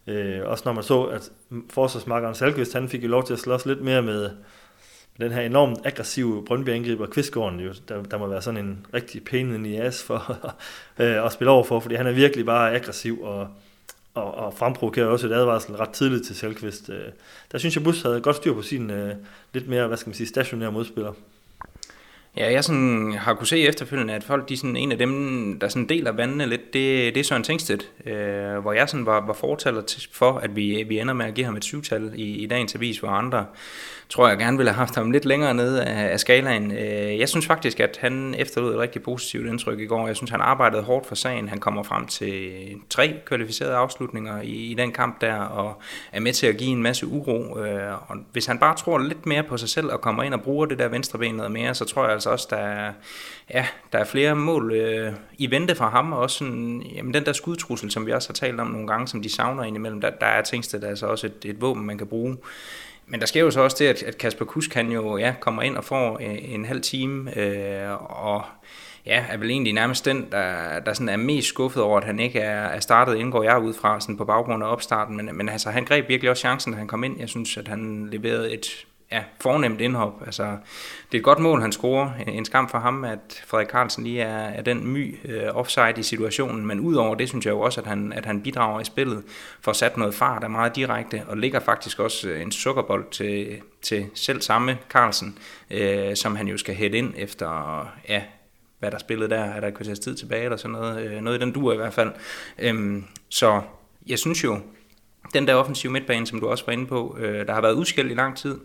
Øh, 0.06 0.40
også 0.44 0.62
når 0.66 0.72
man 0.72 0.84
så, 0.84 1.02
at 1.02 1.30
forsvarsmarkeren 1.70 2.34
Salkvist, 2.34 2.72
han 2.72 2.88
fik 2.88 3.02
jo 3.04 3.08
lov 3.08 3.24
til 3.24 3.32
at 3.32 3.38
slås 3.38 3.66
lidt 3.66 3.80
mere 3.80 4.02
med, 4.02 4.30
den 5.20 5.32
her 5.32 5.40
enormt 5.40 5.78
aggressive 5.84 6.44
Brøndby-angriber, 6.44 7.06
Kvistgården, 7.06 7.60
jo, 7.60 7.72
der, 7.88 8.02
der 8.02 8.18
må 8.18 8.26
være 8.26 8.42
sådan 8.42 8.64
en 8.64 8.86
rigtig 8.94 9.24
pæn 9.24 9.66
i 9.66 9.76
as 9.76 10.02
for 10.02 10.36
øh, 11.02 11.24
at 11.24 11.32
spille 11.32 11.50
over 11.50 11.64
for, 11.64 11.80
fordi 11.80 11.94
han 11.94 12.06
er 12.06 12.12
virkelig 12.12 12.46
bare 12.46 12.74
aggressiv 12.74 13.22
og, 13.22 13.48
og, 14.14 14.34
og 14.34 14.54
fremprovokerer 14.54 15.06
også 15.06 15.26
et 15.26 15.32
advarsel 15.32 15.74
ret 15.74 15.90
tidligt 15.90 16.26
til 16.26 16.36
Selvkvist. 16.36 16.90
Øh, 16.90 17.04
der 17.52 17.58
synes 17.58 17.76
jeg, 17.76 17.84
Bus 17.84 18.02
havde 18.02 18.20
godt 18.20 18.36
styr 18.36 18.54
på 18.54 18.62
sin 18.62 18.90
øh, 18.90 19.14
lidt 19.52 19.68
mere, 19.68 19.86
hvad 19.86 19.96
skal 19.96 20.08
man 20.08 20.14
sige, 20.14 20.26
stationære 20.26 20.72
modspiller. 20.72 21.12
Ja, 22.36 22.52
jeg 22.52 22.64
sådan 22.64 23.12
har 23.12 23.34
kunne 23.34 23.46
se 23.46 23.58
efterfølgende, 23.58 24.14
at 24.14 24.24
folk, 24.24 24.48
de 24.48 24.56
sådan, 24.56 24.76
en 24.76 24.92
af 24.92 24.98
dem, 24.98 25.58
der 25.60 25.68
sådan 25.68 25.88
deler 25.88 26.12
vandene 26.12 26.46
lidt, 26.46 26.72
det, 26.72 27.14
det 27.14 27.20
er 27.20 27.24
Søren 27.24 27.42
Tengstedt, 27.42 27.90
øh, 28.06 28.58
hvor 28.58 28.72
jeg 28.72 28.88
sådan 28.88 29.06
var, 29.06 29.26
var 29.26 29.32
fortaler 29.32 29.80
til, 29.80 30.08
for, 30.12 30.32
at 30.32 30.56
vi, 30.56 30.84
vi 30.88 30.98
ender 30.98 31.14
med 31.14 31.26
at 31.26 31.34
give 31.34 31.46
ham 31.46 31.56
et 31.56 31.64
syvtal 31.64 32.12
i, 32.14 32.22
i 32.22 32.46
dagens 32.46 32.74
avis, 32.74 32.98
hvor 32.98 33.08
andre 33.08 33.46
tror 34.08 34.28
jeg 34.28 34.38
gerne 34.38 34.56
ville 34.56 34.70
have 34.70 34.78
haft 34.78 34.94
ham 34.94 35.10
lidt 35.10 35.24
længere 35.24 35.54
nede 35.54 35.84
af, 35.84 36.12
af 36.12 36.20
skalaen. 36.20 36.72
Øh, 36.72 37.18
jeg 37.18 37.28
synes 37.28 37.46
faktisk, 37.46 37.80
at 37.80 37.98
han 38.00 38.34
efterlod 38.38 38.74
et 38.74 38.80
rigtig 38.80 39.02
positivt 39.02 39.46
indtryk 39.46 39.80
i 39.80 39.86
går. 39.86 40.06
Jeg 40.06 40.16
synes, 40.16 40.30
han 40.30 40.40
arbejdede 40.40 40.82
hårdt 40.82 41.06
for 41.06 41.14
sagen. 41.14 41.48
Han 41.48 41.58
kommer 41.58 41.82
frem 41.82 42.06
til 42.06 42.52
tre 42.90 43.14
kvalificerede 43.26 43.74
afslutninger 43.74 44.42
i, 44.42 44.52
i 44.52 44.74
den 44.74 44.92
kamp 44.92 45.20
der, 45.20 45.34
og 45.34 45.82
er 46.12 46.20
med 46.20 46.32
til 46.32 46.46
at 46.46 46.56
give 46.56 46.70
en 46.70 46.82
masse 46.82 47.06
uro. 47.06 47.58
Øh, 47.58 48.10
og 48.10 48.16
hvis 48.32 48.46
han 48.46 48.58
bare 48.58 48.76
tror 48.76 48.98
lidt 48.98 49.26
mere 49.26 49.42
på 49.42 49.56
sig 49.56 49.68
selv 49.68 49.92
og 49.92 50.00
kommer 50.00 50.22
ind 50.22 50.34
og 50.34 50.42
bruger 50.42 50.66
det 50.66 50.78
der 50.78 50.88
venstre 50.88 51.18
ben 51.18 51.34
noget 51.34 51.52
mere, 51.52 51.74
så 51.74 51.84
tror 51.84 52.04
jeg 52.04 52.12
altså 52.12 52.30
også, 52.30 52.46
der 52.50 52.56
er, 52.56 52.92
ja, 53.54 53.66
der 53.92 53.98
er 53.98 54.04
flere 54.04 54.36
mål 54.36 54.72
øh, 54.72 55.12
i 55.38 55.50
vente 55.50 55.74
fra 55.74 55.90
ham, 55.90 56.12
og 56.12 56.18
også 56.18 56.38
sådan, 56.38 56.82
jamen, 56.94 57.14
den 57.14 57.24
der 57.24 57.32
skudtrussel, 57.32 57.90
som 57.90 58.06
vi 58.06 58.12
også 58.12 58.28
har 58.28 58.34
talt 58.34 58.60
om 58.60 58.66
nogle 58.66 58.86
gange, 58.86 59.08
som 59.08 59.22
de 59.22 59.34
savner 59.34 59.62
indimellem, 59.62 60.00
der, 60.00 60.10
der 60.10 60.26
er 60.26 60.42
Tingsted 60.42 60.84
altså 60.84 61.06
også 61.06 61.26
et, 61.26 61.44
et 61.44 61.60
våben, 61.60 61.86
man 61.86 61.98
kan 61.98 62.06
bruge. 62.06 62.36
Men 63.06 63.20
der 63.20 63.26
sker 63.26 63.40
jo 63.40 63.50
så 63.50 63.60
også 63.60 63.76
det, 63.78 64.02
at 64.02 64.18
Kasper 64.18 64.44
Kusk 64.44 64.70
kan 64.70 64.92
jo 64.92 65.16
ja, 65.16 65.34
kommer 65.40 65.62
ind 65.62 65.76
og 65.76 65.84
får 65.84 66.18
en, 66.18 66.38
en 66.38 66.64
halv 66.64 66.82
time, 66.82 67.38
øh, 67.38 68.22
og 68.24 68.42
ja, 69.06 69.24
er 69.28 69.36
vel 69.36 69.50
egentlig 69.50 69.72
nærmest 69.72 70.04
den, 70.04 70.28
der, 70.32 70.80
der 70.80 70.92
sådan 70.92 71.08
er 71.08 71.16
mest 71.16 71.48
skuffet 71.48 71.82
over, 71.82 71.98
at 71.98 72.04
han 72.04 72.20
ikke 72.20 72.40
er, 72.40 72.64
er 72.64 72.80
startet, 72.80 73.16
indgår 73.16 73.42
jeg 73.42 73.58
ud 73.58 73.74
fra 73.74 74.00
sådan 74.00 74.16
på 74.16 74.24
baggrund 74.24 74.64
af 74.64 74.68
opstarten. 74.68 75.16
Men, 75.16 75.36
men 75.36 75.48
altså, 75.48 75.70
han 75.70 75.84
greb 75.84 76.08
virkelig 76.08 76.30
også 76.30 76.40
chancen, 76.40 76.72
da 76.72 76.78
han 76.78 76.88
kom 76.88 77.04
ind. 77.04 77.20
Jeg 77.20 77.28
synes, 77.28 77.56
at 77.56 77.68
han 77.68 78.08
leverede 78.10 78.54
et 78.54 78.86
ja, 79.12 79.24
fornemt 79.40 79.80
indhop. 79.80 80.22
Altså, 80.26 80.42
det 81.12 81.14
er 81.14 81.18
et 81.18 81.24
godt 81.24 81.38
mål, 81.38 81.60
han 81.60 81.72
scorer. 81.72 82.10
En 82.26 82.44
skam 82.44 82.68
for 82.68 82.78
ham, 82.78 83.04
at 83.04 83.42
Frederik 83.46 83.68
Carlsen 83.68 84.04
lige 84.04 84.20
er, 84.20 84.38
er 84.38 84.62
den 84.62 84.86
my 84.86 85.18
øh, 85.24 85.56
offside 85.56 85.94
i 85.96 86.02
situationen. 86.02 86.66
Men 86.66 86.80
udover 86.80 87.14
det, 87.14 87.28
synes 87.28 87.46
jeg 87.46 87.52
jo 87.52 87.60
også, 87.60 87.80
at 87.80 87.86
han, 87.86 88.12
at 88.12 88.26
han 88.26 88.42
bidrager 88.42 88.80
i 88.80 88.84
spillet 88.84 89.24
for 89.60 89.70
at 89.70 89.76
sat 89.76 89.96
noget 89.96 90.14
fart, 90.14 90.44
er 90.44 90.48
meget 90.48 90.76
direkte, 90.76 91.22
og 91.26 91.36
ligger 91.36 91.60
faktisk 91.60 92.00
også 92.00 92.28
øh, 92.28 92.42
en 92.42 92.52
sukkerbold 92.52 93.10
til, 93.10 93.60
til 93.82 94.06
selv 94.14 94.40
samme 94.40 94.78
Carlsen, 94.90 95.38
øh, 95.70 96.16
som 96.16 96.36
han 96.36 96.48
jo 96.48 96.56
skal 96.56 96.74
hætte 96.74 96.98
ind 96.98 97.14
efter 97.16 97.80
ja, 98.08 98.22
hvad 98.78 98.90
der 98.90 98.98
spillet 98.98 99.30
der, 99.30 99.40
er 99.40 99.60
der 99.60 99.68
et 99.68 99.74
kvarters 99.74 99.98
tid 99.98 100.16
tilbage 100.16 100.44
eller 100.44 100.56
sådan 100.56 100.72
noget, 100.72 101.06
øh, 101.06 101.20
noget 101.20 101.38
i 101.38 101.40
den 101.40 101.52
dur 101.52 101.72
i 101.72 101.76
hvert 101.76 101.92
fald. 101.92 102.12
Øhm, 102.58 103.04
så 103.28 103.62
jeg 104.06 104.18
synes 104.18 104.44
jo, 104.44 104.60
den 105.34 105.46
der 105.46 105.54
offensive 105.54 105.92
midtbane, 105.92 106.26
som 106.26 106.40
du 106.40 106.48
også 106.48 106.64
var 106.66 106.72
inde 106.72 106.86
på, 106.86 107.16
øh, 107.20 107.46
der 107.46 107.54
har 107.54 107.60
været 107.60 107.74
udskilt 107.74 108.10
i 108.10 108.14
lang 108.14 108.36
tid, 108.36 108.58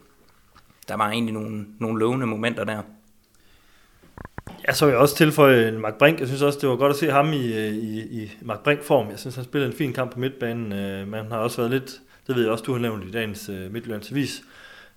der 0.89 0.97
var 0.97 1.09
egentlig 1.09 1.33
nogle, 1.33 1.65
nogle 1.79 1.99
lovende 1.99 2.25
momenter 2.25 2.63
der. 2.63 2.81
Jeg 4.67 4.75
så 4.75 4.87
jeg 4.87 4.97
også 4.97 5.15
tilføje 5.15 5.71
Mark 5.71 5.97
Brink. 5.97 6.19
Jeg 6.19 6.27
synes 6.27 6.41
også, 6.41 6.59
det 6.61 6.69
var 6.69 6.75
godt 6.75 6.89
at 6.89 6.95
se 6.95 7.11
ham 7.11 7.33
i, 7.33 7.53
øh, 7.53 7.73
i, 7.73 8.21
i 8.23 8.31
Mark 8.41 8.63
Brink-form. 8.63 9.09
Jeg 9.09 9.19
synes, 9.19 9.35
han 9.35 9.43
spillede 9.43 9.71
en 9.71 9.77
fin 9.77 9.93
kamp 9.93 10.13
på 10.13 10.19
midtbanen. 10.19 10.69
Man 10.69 11.05
men 11.05 11.13
han 11.13 11.31
har 11.31 11.37
også 11.37 11.57
været 11.57 11.71
lidt, 11.71 12.01
det 12.27 12.35
ved 12.35 12.43
jeg 12.43 12.51
også, 12.51 12.63
du 12.63 12.71
har 12.71 12.79
nævnt 12.79 13.05
i 13.05 13.11
dagens 13.11 13.49
øh, 13.49 13.65
uh, 13.65 13.73
Midtjyllands 13.73 14.41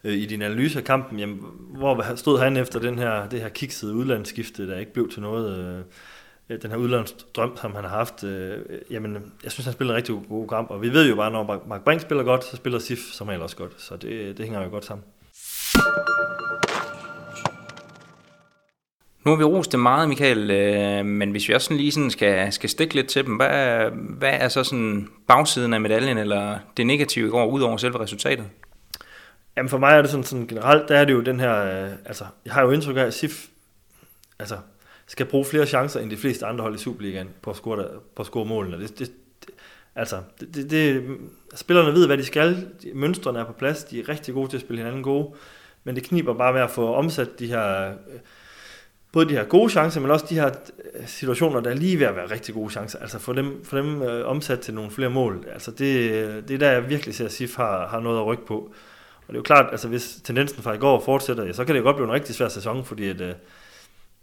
i 0.04 0.26
din 0.26 0.42
analyse 0.42 0.78
af 0.78 0.84
kampen. 0.84 1.18
Jamen, 1.18 1.40
hvor 1.78 2.14
stod 2.16 2.38
han 2.38 2.56
efter 2.56 2.80
den 2.80 2.98
her, 2.98 3.28
det 3.28 3.40
her 3.40 3.48
kiksede 3.48 3.94
udlandsskifte, 3.94 4.68
der 4.68 4.78
ikke 4.78 4.92
blev 4.92 5.10
til 5.10 5.22
noget? 5.22 5.58
Øh, 5.58 5.84
den 6.62 6.70
her 6.70 6.76
udlandsdrøm, 6.76 7.56
som 7.56 7.74
han 7.74 7.84
har 7.84 7.90
haft. 7.90 8.24
Øh, 8.24 8.58
jamen, 8.90 9.32
jeg 9.44 9.52
synes, 9.52 9.64
han 9.64 9.72
spiller 9.72 9.94
en 9.94 9.96
rigtig 9.96 10.14
god 10.28 10.48
kamp. 10.48 10.70
Og 10.70 10.82
vi 10.82 10.92
ved 10.92 11.08
jo 11.08 11.16
bare, 11.16 11.30
når 11.30 11.64
Mark 11.68 11.84
Brink 11.84 12.00
spiller 12.00 12.24
godt, 12.24 12.44
så 12.44 12.56
spiller 12.56 12.78
Sif 12.78 12.98
som 12.98 13.28
regel 13.28 13.42
også 13.42 13.56
godt. 13.56 13.80
Så 13.80 13.96
det, 13.96 14.38
det 14.38 14.44
hænger 14.44 14.62
jo 14.62 14.70
godt 14.70 14.84
sammen. 14.84 15.04
Nu 19.24 19.30
har 19.30 19.38
vi 19.38 19.44
rost 19.44 19.72
det 19.72 19.80
meget, 19.80 20.08
Michael, 20.08 20.50
øh, 20.50 21.06
men 21.06 21.30
hvis 21.30 21.48
vi 21.48 21.54
også 21.54 21.64
sådan 21.64 21.76
lige 21.76 21.92
sådan 21.92 22.10
skal, 22.10 22.52
skal 22.52 22.70
stikke 22.70 22.94
lidt 22.94 23.08
til 23.08 23.26
dem, 23.26 23.36
hvad, 23.36 23.90
hvad 23.90 24.32
er 24.32 24.48
så 24.48 24.64
sådan 24.64 25.08
bagsiden 25.28 25.74
af 25.74 25.80
medaljen, 25.80 26.18
eller 26.18 26.58
det 26.76 26.86
negative 26.86 27.30
går 27.30 27.46
ud 27.46 27.60
over 27.60 27.76
selve 27.76 28.00
resultatet? 28.00 28.44
Jamen 29.56 29.68
for 29.68 29.78
mig 29.78 29.92
er 29.92 30.02
det 30.02 30.10
sådan, 30.10 30.24
sådan 30.24 30.46
generelt, 30.46 30.88
der 30.88 30.96
er 30.96 31.04
det 31.04 31.12
jo 31.12 31.20
den 31.20 31.40
her, 31.40 31.84
øh, 31.84 31.90
altså 32.04 32.24
jeg 32.44 32.54
har 32.54 32.62
jo 32.62 32.70
indtryk 32.70 32.96
af, 32.96 33.00
at 33.00 33.14
SIF 33.14 33.46
altså, 34.38 34.56
skal 35.06 35.26
bruge 35.26 35.44
flere 35.44 35.66
chancer 35.66 36.00
end 36.00 36.10
de 36.10 36.16
fleste 36.16 36.46
andre 36.46 36.62
hold 36.62 36.74
i 36.74 36.78
Superligaen 36.78 37.28
på 37.42 37.50
at 37.50 37.56
score, 37.56 37.84
på 38.16 38.22
at 38.22 38.26
score 38.26 38.44
målene. 38.44 38.82
Det, 38.82 38.98
det, 38.98 39.12
det, 39.46 39.54
altså, 39.94 40.20
det, 40.40 40.54
det, 40.54 40.70
det, 40.70 41.16
spillerne 41.54 41.92
ved, 41.92 42.06
hvad 42.06 42.18
de 42.18 42.24
skal, 42.24 42.68
mønstrene 42.94 43.38
er 43.38 43.44
på 43.44 43.52
plads, 43.52 43.84
de 43.84 44.00
er 44.00 44.08
rigtig 44.08 44.34
gode 44.34 44.50
til 44.50 44.56
at 44.56 44.60
spille 44.60 44.78
hinanden 44.78 45.02
gode, 45.02 45.34
men 45.84 45.94
det 45.94 46.04
kniber 46.04 46.34
bare 46.34 46.52
med 46.52 46.60
at 46.60 46.70
få 46.70 46.94
omsat 46.94 47.38
de 47.38 47.46
her 47.46 47.88
øh, 47.88 47.94
både 49.12 49.28
de 49.28 49.34
her 49.34 49.44
gode 49.44 49.70
chancer, 49.70 50.00
men 50.00 50.10
også 50.10 50.26
de 50.28 50.34
her 50.34 50.50
øh, 50.94 51.06
situationer, 51.06 51.60
der 51.60 51.70
er 51.70 51.74
lige 51.74 51.98
ved 51.98 52.06
at 52.06 52.16
være 52.16 52.30
rigtig 52.30 52.54
gode 52.54 52.70
chancer. 52.70 52.98
Altså 52.98 53.18
få 53.18 53.32
dem, 53.32 53.64
få 53.64 53.76
dem 53.76 54.02
øh, 54.02 54.28
omsat 54.28 54.60
til 54.60 54.74
nogle 54.74 54.90
flere 54.90 55.10
mål. 55.10 55.46
Altså 55.52 55.70
det, 55.70 56.10
øh, 56.10 56.42
det 56.48 56.50
er 56.50 56.58
der, 56.58 56.70
jeg 56.70 56.88
virkelig 56.88 57.14
ser, 57.14 57.24
at 57.24 57.32
SIF 57.32 57.56
har, 57.56 57.86
har 57.86 58.00
noget 58.00 58.18
at 58.18 58.26
rykke 58.26 58.46
på. 58.46 58.56
Og 59.16 59.28
det 59.28 59.34
er 59.34 59.38
jo 59.38 59.42
klart, 59.42 59.66
altså 59.70 59.88
hvis 59.88 60.18
tendensen 60.24 60.62
fra 60.62 60.72
i 60.72 60.78
går 60.78 61.00
fortsætter, 61.00 61.44
ja, 61.44 61.52
så 61.52 61.64
kan 61.64 61.74
det 61.74 61.80
jo 61.80 61.84
godt 61.84 61.96
blive 61.96 62.08
en 62.08 62.12
rigtig 62.14 62.34
svær 62.34 62.48
sæson, 62.48 62.84
fordi 62.84 63.08
at, 63.08 63.20
øh, 63.20 63.34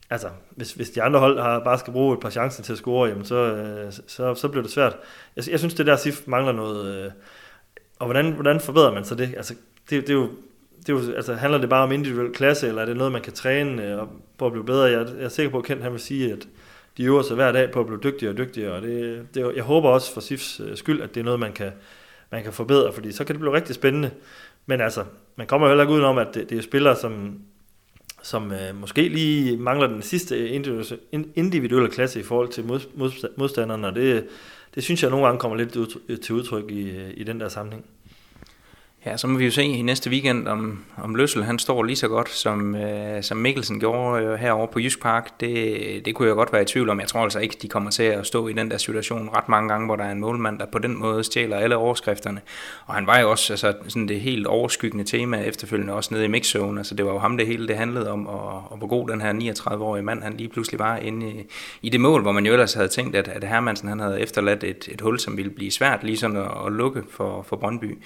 altså, 0.09 0.29
hvis, 0.49 0.73
hvis 0.73 0.89
de 0.89 1.01
andre 1.03 1.19
hold 1.19 1.39
har, 1.39 1.59
bare 1.59 1.79
skal 1.79 1.93
bruge 1.93 2.13
et 2.13 2.19
par 2.19 2.29
chancer 2.29 2.63
til 2.63 2.71
at 2.71 2.77
score, 2.77 3.09
jamen 3.09 3.25
så, 3.25 3.35
øh, 3.35 3.93
så, 4.07 4.35
så 4.35 4.47
bliver 4.47 4.63
det 4.63 4.71
svært. 4.71 4.95
Jeg, 5.35 5.49
jeg 5.49 5.59
synes, 5.59 5.73
det 5.73 5.85
der 5.85 5.95
SIF 5.95 6.21
mangler 6.25 6.51
noget. 6.51 7.05
Øh, 7.05 7.11
og 7.99 8.05
hvordan, 8.05 8.31
hvordan 8.31 8.59
forbedrer 8.59 8.93
man 8.93 9.05
så 9.05 9.15
det? 9.15 9.33
Altså, 9.37 9.53
det, 9.89 10.01
det 10.01 10.09
er 10.09 10.13
jo 10.13 10.29
det 10.87 10.89
er 10.89 10.93
jo, 10.93 11.13
altså, 11.15 11.33
handler 11.33 11.59
det 11.59 11.69
bare 11.69 11.83
om 11.83 11.91
individuel 11.91 12.33
klasse, 12.33 12.67
eller 12.67 12.81
er 12.81 12.85
det 12.85 12.97
noget, 12.97 13.11
man 13.11 13.21
kan 13.21 13.33
træne 13.33 13.85
øh, 13.87 13.99
og 13.99 14.09
på 14.37 14.45
at 14.45 14.51
blive 14.51 14.65
bedre? 14.65 14.83
Jeg, 14.83 15.07
jeg 15.17 15.25
er 15.25 15.29
sikker 15.29 15.51
på, 15.51 15.57
at 15.57 15.63
Kent 15.65 15.83
han 15.83 15.91
vil 15.91 15.99
sige, 15.99 16.31
at 16.31 16.47
de 16.97 17.03
øver 17.03 17.21
sig 17.21 17.35
hver 17.35 17.51
dag 17.51 17.71
på 17.71 17.79
at 17.79 17.85
blive 17.85 17.99
dygtigere 18.03 18.33
og 18.33 18.37
dygtigere, 18.37 18.73
og 18.73 18.81
det, 18.81 19.27
det, 19.33 19.51
jeg 19.55 19.63
håber 19.63 19.89
også 19.89 20.13
for 20.13 20.21
SIFs 20.21 20.59
øh, 20.59 20.77
skyld, 20.77 21.01
at 21.01 21.15
det 21.15 21.19
er 21.19 21.25
noget, 21.25 21.39
man 21.39 21.53
kan, 21.53 21.71
man 22.31 22.43
kan 22.43 22.53
forbedre, 22.53 22.93
fordi 22.93 23.11
så 23.11 23.23
kan 23.23 23.35
det 23.35 23.39
blive 23.39 23.53
rigtig 23.53 23.75
spændende. 23.75 24.11
Men 24.65 24.81
altså, 24.81 25.03
man 25.35 25.47
kommer 25.47 25.67
jo 25.67 25.71
heller 25.71 25.83
ikke 25.83 25.93
udenom, 25.93 26.17
at 26.17 26.27
det, 26.33 26.49
det 26.49 26.57
er 26.57 26.61
spillere, 26.61 26.95
som, 26.95 27.39
som 28.23 28.51
øh, 28.51 28.79
måske 28.81 29.07
lige 29.07 29.57
mangler 29.57 29.87
den 29.87 30.01
sidste 30.01 30.49
individuelle 31.35 31.89
klasse 31.89 32.19
i 32.19 32.23
forhold 32.23 32.49
til 32.49 32.65
mod, 32.65 33.29
modstanderne, 33.37 33.87
og 33.87 33.95
det, 33.95 34.27
det 34.75 34.83
synes 34.83 35.03
jeg 35.03 35.11
nogle 35.11 35.25
gange 35.25 35.39
kommer 35.39 35.57
lidt 35.57 35.75
ud, 35.75 36.17
til 36.17 36.35
udtryk 36.35 36.71
i, 36.71 37.11
i 37.11 37.23
den 37.23 37.39
der 37.39 37.49
sammenhæng. 37.49 37.85
Ja, 39.05 39.17
så 39.17 39.27
må 39.27 39.37
vi 39.37 39.45
jo 39.45 39.51
se 39.51 39.63
i 39.63 39.81
næste 39.81 40.09
weekend, 40.09 40.47
om, 40.47 40.83
om 40.97 41.15
Løssel 41.15 41.43
han 41.43 41.59
står 41.59 41.83
lige 41.83 41.95
så 41.95 42.07
godt, 42.07 42.29
som, 42.29 42.75
øh, 42.75 43.23
som 43.23 43.37
Mikkelsen 43.37 43.79
gjorde 43.79 44.23
øh, 44.23 44.33
herovre 44.33 44.67
på 44.67 44.79
Jysk 44.79 45.01
Park. 45.01 45.39
Det, 45.39 46.05
det 46.05 46.15
kunne 46.15 46.27
jeg 46.27 46.35
godt 46.35 46.53
være 46.53 46.61
i 46.61 46.65
tvivl 46.65 46.89
om. 46.89 46.99
Jeg 46.99 47.07
tror 47.07 47.23
altså 47.23 47.39
ikke, 47.39 47.57
de 47.61 47.67
kommer 47.67 47.89
til 47.89 48.03
at 48.03 48.27
stå 48.27 48.47
i 48.47 48.53
den 48.53 48.71
der 48.71 48.77
situation 48.77 49.29
ret 49.35 49.49
mange 49.49 49.69
gange, 49.69 49.85
hvor 49.85 49.95
der 49.95 50.03
er 50.03 50.11
en 50.11 50.19
målmand, 50.19 50.59
der 50.59 50.65
på 50.65 50.79
den 50.79 50.99
måde 50.99 51.23
stjæler 51.23 51.57
alle 51.57 51.75
overskrifterne. 51.75 52.41
Og 52.85 52.93
han 52.93 53.07
var 53.07 53.19
jo 53.19 53.31
også 53.31 53.53
altså, 53.53 53.73
sådan 53.87 54.07
det 54.07 54.21
helt 54.21 54.47
overskyggende 54.47 55.03
tema 55.03 55.41
efterfølgende, 55.41 55.93
også 55.93 56.13
nede 56.13 56.25
i 56.25 56.27
mixzone. 56.27 56.79
Altså, 56.79 56.95
det 56.95 57.05
var 57.05 57.11
jo 57.11 57.19
ham, 57.19 57.37
det 57.37 57.47
hele 57.47 57.67
det 57.67 57.75
handlede 57.75 58.11
om, 58.11 58.27
og, 58.27 58.63
og 58.71 58.77
hvor 58.77 58.87
god 58.87 59.09
den 59.09 59.21
her 59.21 59.33
39-årige 59.33 60.03
mand, 60.03 60.23
han 60.23 60.33
lige 60.33 60.49
pludselig 60.49 60.79
var 60.79 60.97
inde 60.97 61.29
i, 61.29 61.45
i 61.81 61.89
det 61.89 62.01
mål, 62.01 62.21
hvor 62.21 62.31
man 62.31 62.45
jo 62.45 62.51
ellers 62.51 62.73
havde 62.73 62.87
tænkt, 62.87 63.15
at, 63.15 63.27
at 63.27 63.43
Hermansen 63.43 63.89
han 63.89 63.99
havde 63.99 64.21
efterladt 64.21 64.63
et, 64.63 64.89
et 64.91 65.01
hul, 65.01 65.19
som 65.19 65.37
ville 65.37 65.51
blive 65.51 65.71
svært 65.71 66.03
lige 66.03 66.25
at, 66.25 66.35
at 66.65 66.71
lukke 66.71 67.03
for, 67.09 67.45
for 67.49 67.55
Brøndby. 67.55 67.97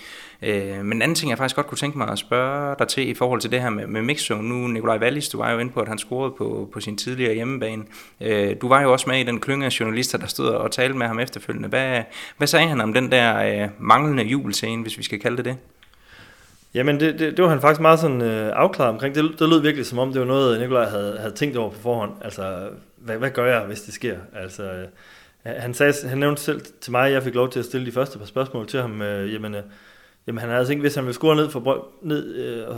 Øh, 0.41 0.82
Øh, 0.83 0.87
men 0.87 0.97
en 0.97 1.01
anden 1.01 1.15
ting, 1.15 1.29
jeg 1.29 1.37
faktisk 1.37 1.55
godt 1.55 1.67
kunne 1.67 1.77
tænke 1.77 1.97
mig 1.97 2.09
at 2.09 2.19
spørge 2.19 2.75
dig 2.79 2.87
til 2.87 3.09
i 3.09 3.13
forhold 3.13 3.41
til 3.41 3.51
det 3.51 3.61
her 3.61 3.69
med, 3.69 3.87
med 3.87 4.01
mixzone. 4.01 4.49
Nu, 4.49 4.67
Nikolaj 4.67 4.97
Wallis, 4.97 5.29
du 5.29 5.37
var 5.37 5.51
jo 5.51 5.59
inde 5.59 5.71
på, 5.71 5.79
at 5.79 5.87
han 5.87 5.97
scorede 5.97 6.33
på, 6.37 6.69
på 6.73 6.79
sin 6.79 6.97
tidligere 6.97 7.33
hjemmebane. 7.33 7.83
Øh, 8.21 8.55
du 8.61 8.67
var 8.67 8.81
jo 8.81 8.91
også 8.91 9.09
med 9.09 9.19
i 9.19 9.23
den 9.23 9.39
klynge 9.39 9.65
af 9.65 9.79
journalister, 9.79 10.17
der 10.17 10.27
stod 10.27 10.47
og 10.47 10.71
talte 10.71 10.97
med 10.97 11.07
ham 11.07 11.19
efterfølgende. 11.19 11.69
Hvad, 11.69 12.03
hvad 12.37 12.47
sagde 12.47 12.67
han 12.67 12.81
om 12.81 12.93
den 12.93 13.11
der 13.11 13.63
øh, 13.63 13.69
manglende 13.79 14.23
jubelscene, 14.23 14.81
hvis 14.81 14.97
vi 14.97 15.03
skal 15.03 15.19
kalde 15.19 15.37
det 15.37 15.45
det? 15.45 15.57
Jamen, 16.73 16.99
det, 16.99 17.19
det, 17.19 17.37
det 17.37 17.43
var 17.43 17.49
han 17.49 17.61
faktisk 17.61 17.81
meget 17.81 17.99
sådan 17.99 18.21
øh, 18.21 18.51
afklaret 18.55 18.89
omkring. 18.89 19.15
Det, 19.15 19.39
det 19.39 19.49
lød 19.49 19.61
virkelig 19.61 19.85
som 19.85 19.99
om, 19.99 20.11
det 20.11 20.19
var 20.19 20.27
noget, 20.27 20.61
Nikolaj 20.61 20.85
havde, 20.89 21.17
havde 21.19 21.33
tænkt 21.33 21.57
over 21.57 21.69
på 21.69 21.79
forhånd. 21.79 22.11
Altså, 22.21 22.69
hvad, 22.97 23.17
hvad 23.17 23.29
gør 23.29 23.45
jeg, 23.45 23.65
hvis 23.65 23.81
det 23.81 23.93
sker? 23.93 24.17
Altså, 24.35 24.63
øh, 24.63 24.85
han, 25.45 25.73
sagde, 25.73 25.93
han 26.05 26.17
nævnte 26.17 26.41
selv 26.41 26.61
til 26.81 26.91
mig, 26.91 27.07
at 27.07 27.13
jeg 27.13 27.23
fik 27.23 27.35
lov 27.35 27.49
til 27.49 27.59
at 27.59 27.65
stille 27.65 27.85
de 27.85 27.91
første 27.91 28.19
par 28.19 28.25
spørgsmål 28.25 28.67
til 28.67 28.81
ham. 28.81 29.01
Øh, 29.01 29.33
jamen, 29.33 29.55
øh, 29.55 29.61
Jamen 30.27 30.39
han 30.39 30.49
havde 30.49 30.59
altså 30.59 30.71
ikke, 30.71 30.81
hvis 30.81 30.95
han 30.95 31.03
ville 31.03 31.13
score 31.13 31.35
ned, 31.35 31.49
for, 31.49 31.87
ned 32.01 32.35
øh, 32.35 32.75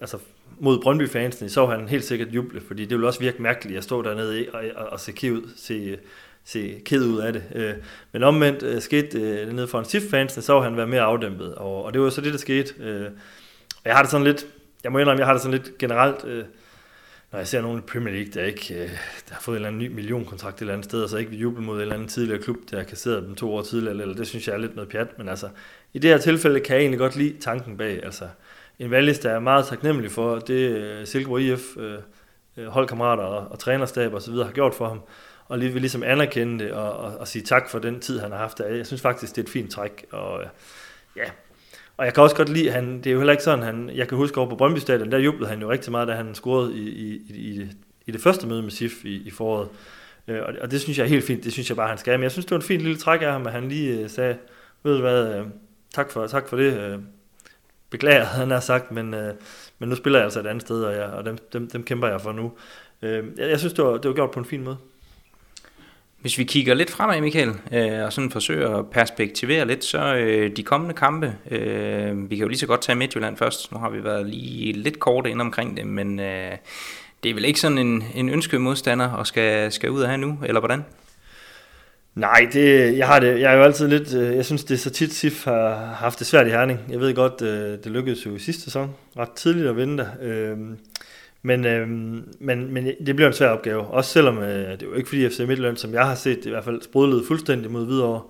altså 0.00 0.18
mod 0.60 0.80
Brøndby-fansene, 0.80 1.48
så 1.48 1.66
han 1.66 1.88
helt 1.88 2.04
sikkert 2.04 2.28
juble, 2.28 2.60
fordi 2.60 2.82
det 2.82 2.90
ville 2.90 3.06
også 3.06 3.20
virke 3.20 3.42
mærkeligt 3.42 3.78
at 3.78 3.84
stå 3.84 4.02
dernede 4.02 4.46
og, 4.52 4.62
og, 4.76 4.86
og 4.86 5.00
se 5.00 5.12
ked 5.12 5.32
ud, 5.32 5.42
se, 5.56 5.98
se 6.44 6.80
ked 6.84 7.04
ud 7.04 7.18
af 7.18 7.32
det. 7.32 7.42
Øh, 7.54 7.74
men 8.12 8.22
omvendt 8.22 8.62
øh, 8.62 8.80
skete 8.80 9.20
øh, 9.20 9.52
nede 9.52 9.68
foran 9.68 9.84
SIF-fansene, 9.84 10.42
så 10.42 10.60
han 10.60 10.76
være 10.76 10.86
mere 10.86 11.00
afdæmpet, 11.00 11.54
og, 11.54 11.84
og 11.84 11.94
det 11.94 12.00
var 12.00 12.10
så 12.10 12.20
det, 12.20 12.32
der 12.32 12.38
skete. 12.38 12.74
Øh, 12.80 13.06
og 13.76 13.82
jeg 13.84 13.94
har 13.94 14.02
det 14.02 14.10
sådan 14.10 14.26
lidt, 14.26 14.46
jeg 14.84 14.92
må 14.92 14.98
indrømme, 14.98 15.18
jeg 15.18 15.26
har 15.26 15.32
det 15.32 15.42
sådan 15.42 15.58
lidt 15.58 15.78
generelt, 15.78 16.24
øh, 16.24 16.44
når 17.32 17.38
jeg 17.38 17.48
ser 17.48 17.62
nogen 17.62 17.78
i 17.78 17.82
Premier 17.82 18.14
League, 18.14 18.32
der 18.32 18.44
ikke 18.44 18.74
øh, 18.74 18.90
der 19.28 19.34
har 19.34 19.40
fået 19.40 19.54
en 19.54 19.56
eller 19.56 19.68
anden 19.68 19.82
ny 19.82 19.94
millionkontrakt 19.94 20.56
et 20.56 20.60
eller 20.60 20.72
andet 20.72 20.84
sted, 20.84 21.02
og 21.02 21.08
så 21.08 21.16
ikke 21.16 21.30
vil 21.30 21.40
juble 21.40 21.62
mod 21.62 21.76
en 21.76 21.80
eller 21.80 21.94
anden 21.94 22.08
tidligere 22.08 22.42
klub, 22.42 22.56
der 22.70 22.76
har 22.76 22.84
kasseret 22.84 23.22
dem 23.22 23.34
to 23.34 23.54
år 23.54 23.62
tidligere, 23.62 24.00
eller 24.00 24.14
det 24.14 24.26
synes 24.26 24.48
jeg 24.48 24.54
er 24.54 24.58
lidt 24.58 24.76
noget 24.76 24.90
pjat, 24.90 25.18
men 25.18 25.28
altså, 25.28 25.48
i 25.92 25.98
det 25.98 26.10
her 26.10 26.18
tilfælde 26.18 26.60
kan 26.60 26.74
jeg 26.74 26.80
egentlig 26.80 26.98
godt 26.98 27.16
lide 27.16 27.38
tanken 27.40 27.76
bag, 27.76 28.04
altså, 28.04 28.28
en 28.78 28.90
valglis, 28.90 29.18
der 29.18 29.30
er 29.30 29.38
meget 29.38 29.66
taknemmelig 29.66 30.10
for 30.10 30.38
det 30.38 30.70
øh, 30.70 31.06
Silkeborg 31.06 31.40
IF, 31.40 31.76
øh, 31.76 31.98
øh, 32.56 32.66
holdkammerater 32.66 33.22
og, 33.22 33.48
og 33.52 33.58
trænerstab 33.58 34.14
og 34.14 34.22
så 34.22 34.30
videre 34.30 34.46
har 34.46 34.52
gjort 34.52 34.74
for 34.74 34.88
ham, 34.88 35.00
og 35.46 35.58
lige 35.58 35.72
vil 35.72 35.82
ligesom 35.82 36.02
anerkende 36.02 36.64
det 36.64 36.72
og, 36.72 36.92
og, 36.92 37.18
og 37.18 37.28
sige 37.28 37.42
tak 37.42 37.70
for 37.70 37.78
den 37.78 38.00
tid, 38.00 38.18
han 38.18 38.30
har 38.30 38.38
haft 38.38 38.58
der. 38.58 38.66
Jeg 38.66 38.86
synes 38.86 39.02
faktisk, 39.02 39.36
det 39.36 39.42
er 39.42 39.46
et 39.46 39.50
fint 39.50 39.70
træk, 39.70 40.06
og 40.10 40.42
ja, 41.16 41.30
og 41.98 42.04
jeg 42.04 42.14
kan 42.14 42.22
også 42.22 42.36
godt 42.36 42.48
lide, 42.48 42.70
han, 42.70 42.98
det 42.98 43.06
er 43.06 43.10
jo 43.10 43.18
heller 43.18 43.32
ikke 43.32 43.44
sådan, 43.44 43.64
han, 43.64 43.90
jeg 43.94 44.08
kan 44.08 44.18
huske 44.18 44.38
over 44.38 44.50
på 44.50 44.56
Brøndby 44.56 44.78
Stadion, 44.78 45.12
der 45.12 45.18
jublede 45.18 45.50
han 45.50 45.60
jo 45.60 45.70
rigtig 45.70 45.90
meget, 45.90 46.08
da 46.08 46.14
han 46.14 46.34
scorede 46.34 46.76
i, 46.78 46.88
i, 46.88 47.22
i, 47.28 47.66
i 48.06 48.10
det 48.10 48.20
første 48.20 48.46
møde 48.46 48.62
med 48.62 48.70
SIF 48.70 49.04
i, 49.04 49.22
i 49.26 49.30
foråret. 49.30 49.68
Øh, 50.28 50.42
og, 50.42 50.54
og 50.60 50.70
det 50.70 50.80
synes 50.80 50.98
jeg 50.98 51.04
er 51.04 51.08
helt 51.08 51.24
fint, 51.24 51.44
det 51.44 51.52
synes 51.52 51.68
jeg 51.68 51.76
bare, 51.76 51.88
han 51.88 51.98
skal. 51.98 52.18
Men 52.18 52.22
jeg 52.22 52.32
synes, 52.32 52.46
det 52.46 52.50
var 52.50 52.56
en 52.56 52.62
fin 52.66 52.80
lille 52.80 52.98
træk 52.98 53.22
af 53.22 53.32
ham, 53.32 53.46
at 53.46 53.52
han 53.52 53.68
lige 53.68 54.00
øh, 54.00 54.10
sagde, 54.10 54.36
ved 54.82 54.94
du 54.94 55.00
hvad, 55.00 55.34
øh, 55.34 55.46
tak, 55.94 56.10
for, 56.10 56.26
tak 56.26 56.48
for 56.48 56.56
det. 56.56 56.80
Øh, 56.80 56.98
beklager, 57.90 58.24
han 58.24 58.50
har 58.50 58.60
sagt, 58.60 58.92
men, 58.92 59.10
men 59.78 59.88
nu 59.88 59.94
spiller 59.94 60.18
jeg 60.18 60.24
altså 60.24 60.40
et 60.40 60.46
andet 60.46 60.62
sted, 60.62 60.84
og, 60.84 60.94
jeg, 60.94 61.04
og 61.04 61.24
dem, 61.24 61.38
dem, 61.52 61.70
dem 61.70 61.82
kæmper 61.82 62.08
jeg 62.08 62.20
for 62.20 62.32
nu. 62.32 62.52
jeg 63.38 63.58
synes, 63.58 63.72
det 63.72 63.84
var, 63.84 63.92
det 63.92 64.08
var 64.08 64.14
gjort 64.14 64.30
på 64.30 64.38
en 64.38 64.44
fin 64.44 64.64
måde. 64.64 64.76
Hvis 66.20 66.38
vi 66.38 66.44
kigger 66.44 66.74
lidt 66.74 66.90
fremad, 66.90 67.20
Michael, 67.20 67.52
øh, 67.72 68.04
og 68.04 68.12
sådan 68.12 68.30
forsøger 68.30 68.76
at 68.76 68.90
perspektivere 68.90 69.66
lidt, 69.66 69.84
så 69.84 70.14
øh, 70.14 70.56
de 70.56 70.62
kommende 70.62 70.94
kampe, 70.94 71.34
øh, 71.50 72.30
vi 72.30 72.36
kan 72.36 72.42
jo 72.42 72.48
lige 72.48 72.58
så 72.58 72.66
godt 72.66 72.82
tage 72.82 72.96
Midtjylland 72.96 73.36
først. 73.36 73.72
Nu 73.72 73.78
har 73.78 73.90
vi 73.90 74.04
været 74.04 74.26
lige 74.26 74.72
lidt 74.72 75.00
kort 75.00 75.26
ind 75.26 75.40
omkring 75.40 75.76
det, 75.76 75.86
men 75.86 76.20
øh, 76.20 76.52
det 77.22 77.30
er 77.30 77.34
vel 77.34 77.44
ikke 77.44 77.60
sådan 77.60 77.78
en, 77.78 78.04
en 78.14 78.28
ønsket 78.28 78.60
modstander 78.60 79.12
at 79.12 79.26
skal, 79.26 79.72
skal 79.72 79.90
ud 79.90 80.02
af 80.02 80.10
her 80.10 80.16
nu, 80.16 80.38
eller 80.44 80.60
hvordan? 80.60 80.84
Nej, 82.14 82.48
det, 82.52 82.98
jeg 82.98 83.06
har 83.06 83.20
det, 83.20 83.40
jeg 83.40 83.52
er 83.52 83.56
jo 83.56 83.62
altid 83.62 83.88
lidt, 83.88 84.14
øh, 84.14 84.36
jeg 84.36 84.44
synes 84.44 84.64
det 84.64 84.74
er 84.74 84.78
så 84.78 84.90
tit 84.90 85.14
SIF 85.14 85.44
har 85.44 85.94
haft 85.94 86.18
det 86.18 86.26
svært 86.26 86.46
i 86.46 86.50
Herning. 86.50 86.80
Jeg 86.90 87.00
ved 87.00 87.14
godt, 87.14 87.42
øh, 87.42 87.78
det 87.84 87.86
lykkedes 87.86 88.26
jo 88.26 88.34
i 88.34 88.38
sidste 88.38 88.62
sæson, 88.62 88.94
ret 89.16 89.30
tidligt 89.30 89.68
at 89.68 89.76
vinde 89.76 89.98
der. 89.98 90.08
Øh, 90.22 90.56
men, 91.42 91.66
øh, 91.66 91.88
men, 92.40 92.72
men 92.72 92.86
det 93.06 93.16
bliver 93.16 93.26
en 93.26 93.34
svær 93.34 93.48
opgave, 93.48 93.80
også 93.80 94.10
selvom 94.10 94.38
øh, 94.38 94.72
det 94.72 94.82
er 94.82 94.86
jo 94.86 94.94
ikke 94.94 95.08
fordi 95.08 95.28
FC 95.28 95.38
Midtjylland, 95.38 95.76
som 95.76 95.94
jeg 95.94 96.06
har 96.06 96.14
set, 96.14 96.46
i 96.46 96.48
hvert 96.50 96.64
fald 96.64 96.82
sprudlede 96.82 97.24
fuldstændig 97.26 97.70
mod 97.70 97.86
Hvidovre, 97.86 98.22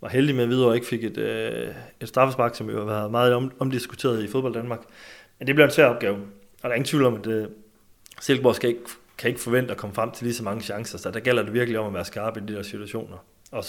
var 0.00 0.08
heldig 0.08 0.34
med, 0.34 0.42
at 0.42 0.48
Hvidovre 0.48 0.74
ikke 0.74 0.86
fik 0.86 1.04
et, 1.04 1.18
øh, 1.18 1.68
et 2.00 2.08
straffespark, 2.08 2.54
som 2.54 2.70
jo 2.70 2.78
har 2.78 2.84
været 2.84 3.10
meget 3.10 3.34
om, 3.34 3.52
omdiskuteret 3.58 4.24
i 4.24 4.28
fodbold 4.28 4.54
Danmark. 4.54 4.80
Men 5.38 5.46
det 5.46 5.54
bliver 5.54 5.66
en 5.66 5.72
svær 5.72 5.86
opgave, 5.86 6.14
og 6.14 6.62
der 6.62 6.68
er 6.68 6.74
ingen 6.74 6.86
tvivl 6.86 7.04
om, 7.04 7.14
at 7.14 7.26
øh, 7.26 7.46
Silkeborg 8.20 8.54
skal 8.54 8.68
ikke 8.68 8.80
kan 9.18 9.28
ikke 9.28 9.40
forvente 9.40 9.70
at 9.70 9.76
komme 9.76 9.94
frem 9.94 10.10
til 10.10 10.24
lige 10.24 10.34
så 10.34 10.44
mange 10.44 10.62
chancer, 10.62 10.98
så 10.98 11.10
der 11.10 11.20
gælder 11.20 11.42
det 11.42 11.52
virkelig 11.52 11.78
om 11.78 11.86
at 11.86 11.94
være 11.94 12.04
skarp 12.04 12.36
i 12.36 12.40
de 12.40 12.54
der 12.54 12.62
situationer. 12.62 13.16
Og, 13.52 13.64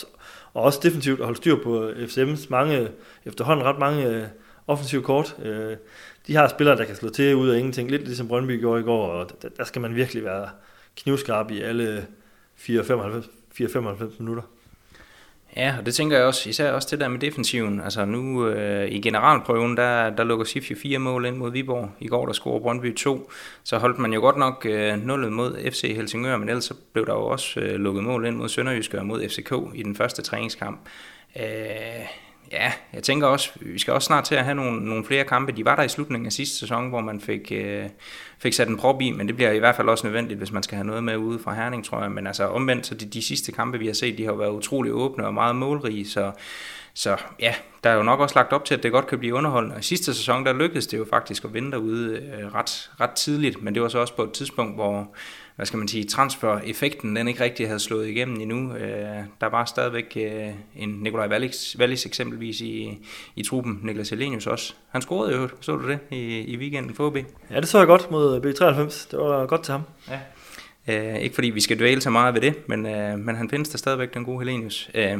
og 0.53 0.63
også 0.63 0.79
definitivt 0.83 1.19
at 1.19 1.25
holde 1.25 1.37
styr 1.37 1.55
på 1.63 1.89
FCM's 1.89 2.45
mange, 2.49 2.87
efterhånden 3.25 3.65
ret 3.65 3.79
mange 3.79 4.07
øh, 4.07 4.23
offensiv 4.67 5.03
kort. 5.03 5.35
Øh, 5.43 5.77
de 6.27 6.35
har 6.35 6.47
spillere, 6.47 6.77
der 6.77 6.85
kan 6.85 6.95
slå 6.95 7.09
til 7.09 7.35
ud 7.35 7.49
af 7.49 7.57
ingenting, 7.57 7.91
lidt 7.91 8.03
ligesom 8.03 8.27
Brøndby 8.27 8.59
gjorde 8.59 8.81
i 8.81 8.83
går, 8.83 9.07
og 9.07 9.29
der, 9.41 9.49
der 9.49 9.63
skal 9.63 9.81
man 9.81 9.95
virkelig 9.95 10.23
være 10.23 10.49
knivskarp 10.97 11.51
i 11.51 11.61
alle 11.61 12.07
4-95 12.57 12.69
minutter. 14.19 14.43
Ja, 15.55 15.75
og 15.79 15.85
det 15.85 15.95
tænker 15.95 16.17
jeg 16.17 16.25
også, 16.25 16.49
især 16.49 16.71
også 16.71 16.87
det 16.91 16.99
der 16.99 17.07
med 17.07 17.19
defensiven. 17.19 17.81
Altså 17.81 18.05
nu 18.05 18.47
øh, 18.47 18.91
i 18.91 19.01
generalprøven, 19.01 19.77
der, 19.77 20.09
der 20.09 20.23
lukker 20.23 20.45
Sif 20.45 20.71
jo 20.71 20.75
fire 20.75 20.99
mål 20.99 21.25
ind 21.25 21.35
mod 21.35 21.51
Viborg. 21.51 21.91
I 21.99 22.07
går 22.07 22.25
der 22.25 22.33
scorede 22.33 22.61
Brøndby 22.61 22.95
2, 22.95 23.31
Så 23.63 23.77
holdt 23.77 23.99
man 23.99 24.13
jo 24.13 24.19
godt 24.19 24.37
nok 24.37 24.65
øh, 24.69 25.05
nullet 25.05 25.31
mod 25.33 25.71
FC 25.71 25.93
Helsingør, 25.95 26.37
men 26.37 26.49
ellers 26.49 26.65
så 26.65 26.73
blev 26.93 27.05
der 27.05 27.13
jo 27.13 27.25
også 27.25 27.59
øh, 27.59 27.75
lukket 27.75 28.03
mål 28.03 28.25
ind 28.25 28.35
mod 28.35 28.49
Sønderjysk 28.49 28.93
og 28.93 29.05
mod 29.05 29.29
FCK 29.29 29.53
i 29.73 29.83
den 29.83 29.95
første 29.95 30.21
træningskamp. 30.21 30.79
Øh, 31.39 31.43
Ja, 32.53 32.71
jeg 32.93 33.03
tænker 33.03 33.27
også, 33.27 33.49
vi 33.61 33.79
skal 33.79 33.93
også 33.93 34.05
snart 34.05 34.23
til 34.23 34.35
at 34.35 34.43
have 34.43 34.55
nogle, 34.55 34.85
nogle 34.85 35.05
flere 35.05 35.23
kampe. 35.23 35.51
De 35.51 35.65
var 35.65 35.75
der 35.75 35.83
i 35.83 35.89
slutningen 35.89 36.25
af 36.25 36.31
sidste 36.31 36.57
sæson, 36.57 36.89
hvor 36.89 37.01
man 37.01 37.21
fik, 37.21 37.51
øh, 37.51 37.85
fik 38.39 38.53
sat 38.53 38.67
en 38.67 38.77
prop 38.77 39.01
i, 39.01 39.11
men 39.11 39.27
det 39.27 39.35
bliver 39.35 39.51
i 39.51 39.59
hvert 39.59 39.75
fald 39.75 39.89
også 39.89 40.07
nødvendigt, 40.07 40.37
hvis 40.37 40.51
man 40.51 40.63
skal 40.63 40.75
have 40.75 40.87
noget 40.87 41.03
med 41.03 41.17
ude 41.17 41.39
fra 41.39 41.53
Herning, 41.53 41.85
tror 41.85 42.01
jeg. 42.01 42.11
Men 42.11 42.27
altså 42.27 42.47
omvendt, 42.47 42.85
så 42.85 42.95
de, 42.95 43.05
de 43.05 43.21
sidste 43.21 43.51
kampe, 43.51 43.79
vi 43.79 43.87
har 43.87 43.93
set, 43.93 44.17
de 44.17 44.25
har 44.25 44.33
været 44.33 44.51
utrolig 44.51 44.93
åbne 44.93 45.25
og 45.25 45.33
meget 45.33 45.55
målrige, 45.55 46.09
så, 46.09 46.31
så 46.93 47.17
ja, 47.39 47.55
der 47.83 47.89
er 47.89 47.95
jo 47.95 48.03
nok 48.03 48.19
også 48.19 48.35
lagt 48.35 48.53
op 48.53 48.65
til, 48.65 48.75
at 48.75 48.83
det 48.83 48.91
godt 48.91 49.07
kan 49.07 49.19
blive 49.19 49.35
underholdende. 49.35 49.75
Og 49.75 49.79
i 49.79 49.83
sidste 49.83 50.13
sæson, 50.13 50.45
der 50.45 50.53
lykkedes 50.53 50.87
det 50.87 50.97
jo 50.97 51.05
faktisk 51.09 51.45
at 51.45 51.53
vinde 51.53 51.71
derude 51.71 52.17
øh, 52.17 52.53
ret, 52.53 52.91
ret 52.99 53.11
tidligt, 53.11 53.63
men 53.63 53.73
det 53.73 53.81
var 53.81 53.87
så 53.87 53.99
også 53.99 54.15
på 54.15 54.23
et 54.23 54.31
tidspunkt, 54.31 54.75
hvor 54.75 55.15
hvad 55.55 55.65
skal 55.65 55.77
man 55.77 55.87
sige, 55.87 56.03
transfer-effekten, 56.03 57.15
den 57.15 57.27
ikke 57.27 57.43
rigtig 57.43 57.67
havde 57.67 57.79
slået 57.79 58.07
igennem 58.07 58.41
endnu. 58.41 58.75
Øh, 58.75 59.23
der 59.41 59.49
var 59.49 59.65
stadigvæk 59.65 60.13
øh, 60.15 60.49
en 60.75 60.89
Nikolaj 60.89 61.27
Wallis, 61.27 61.75
Wallis 61.79 62.05
eksempelvis 62.05 62.61
i, 62.61 62.99
i 63.35 63.43
truppen, 63.43 63.79
Niklas 63.83 64.09
Helenius 64.09 64.47
også. 64.47 64.73
Han 64.89 65.01
scorede 65.01 65.35
jo, 65.35 65.49
så 65.61 65.75
du 65.75 65.89
det, 65.89 65.99
i, 66.11 66.39
i 66.39 66.57
weekenden 66.57 66.95
for 66.95 67.07
OB? 67.07 67.17
Ja, 67.51 67.59
det 67.59 67.67
så 67.67 67.77
jeg 67.77 67.87
godt 67.87 68.11
mod 68.11 68.45
B93. 68.45 69.07
Det 69.11 69.19
var 69.19 69.45
godt 69.45 69.63
til 69.63 69.71
ham. 69.71 69.81
Ja. 70.09 70.19
Øh, 70.87 71.15
ikke 71.19 71.35
fordi 71.35 71.49
vi 71.49 71.61
skal 71.61 71.79
dvæle 71.79 72.01
så 72.01 72.09
meget 72.09 72.33
ved 72.33 72.41
det, 72.41 72.55
men, 72.67 72.85
øh, 72.85 73.19
men 73.19 73.35
han 73.35 73.49
findes 73.49 73.69
der 73.69 73.77
stadigvæk, 73.77 74.13
den 74.13 74.25
gode 74.25 74.39
Helenius. 74.39 74.89
Øh, 74.95 75.17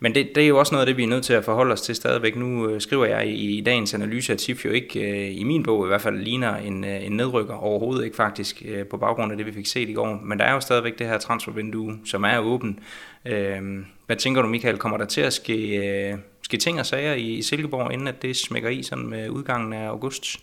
men 0.00 0.14
det, 0.14 0.28
det 0.34 0.42
er 0.42 0.48
jo 0.48 0.58
også 0.58 0.74
noget 0.74 0.82
af 0.82 0.86
det, 0.86 0.96
vi 0.96 1.02
er 1.02 1.06
nødt 1.06 1.24
til 1.24 1.32
at 1.32 1.44
forholde 1.44 1.72
os 1.72 1.80
til 1.80 1.94
stadigvæk. 1.94 2.36
Nu 2.36 2.68
øh, 2.68 2.80
skriver 2.80 3.06
jeg 3.06 3.26
i, 3.26 3.58
i 3.58 3.60
dagens 3.60 3.94
analyse, 3.94 4.32
at 4.32 4.40
Sif 4.40 4.64
jo 4.64 4.70
ikke, 4.70 5.00
øh, 5.00 5.40
i 5.40 5.44
min 5.44 5.62
bog 5.62 5.86
i 5.86 5.88
hvert 5.88 6.00
fald, 6.00 6.18
ligner 6.18 6.56
en, 6.56 6.84
øh, 6.84 7.06
en 7.06 7.12
nedrykker 7.12 7.54
overhovedet 7.54 8.04
ikke 8.04 8.16
faktisk, 8.16 8.62
øh, 8.64 8.86
på 8.86 8.96
baggrund 8.96 9.32
af 9.32 9.38
det, 9.38 9.46
vi 9.46 9.52
fik 9.52 9.66
set 9.66 9.88
i 9.88 9.92
går. 9.92 10.20
Men 10.24 10.38
der 10.38 10.44
er 10.44 10.52
jo 10.52 10.60
stadigvæk 10.60 10.98
det 10.98 11.06
her 11.06 11.18
transfervindue, 11.18 11.98
som 12.04 12.24
er 12.24 12.38
åben. 12.38 12.78
Øh, 13.26 13.62
hvad 14.06 14.16
tænker 14.16 14.42
du, 14.42 14.48
Michael, 14.48 14.78
kommer 14.78 14.98
der 14.98 15.04
til 15.04 15.20
at 15.20 15.32
ske, 15.32 15.76
øh, 15.76 16.18
ske 16.42 16.56
ting 16.56 16.80
og 16.80 16.86
sager 16.86 17.14
i, 17.14 17.26
i 17.26 17.42
Silkeborg, 17.42 17.92
inden 17.92 18.08
at 18.08 18.22
det 18.22 18.36
smækker 18.36 18.68
i 18.68 18.82
sådan 18.82 19.06
med 19.06 19.28
udgangen 19.28 19.72
af 19.72 19.88
august? 19.88 20.40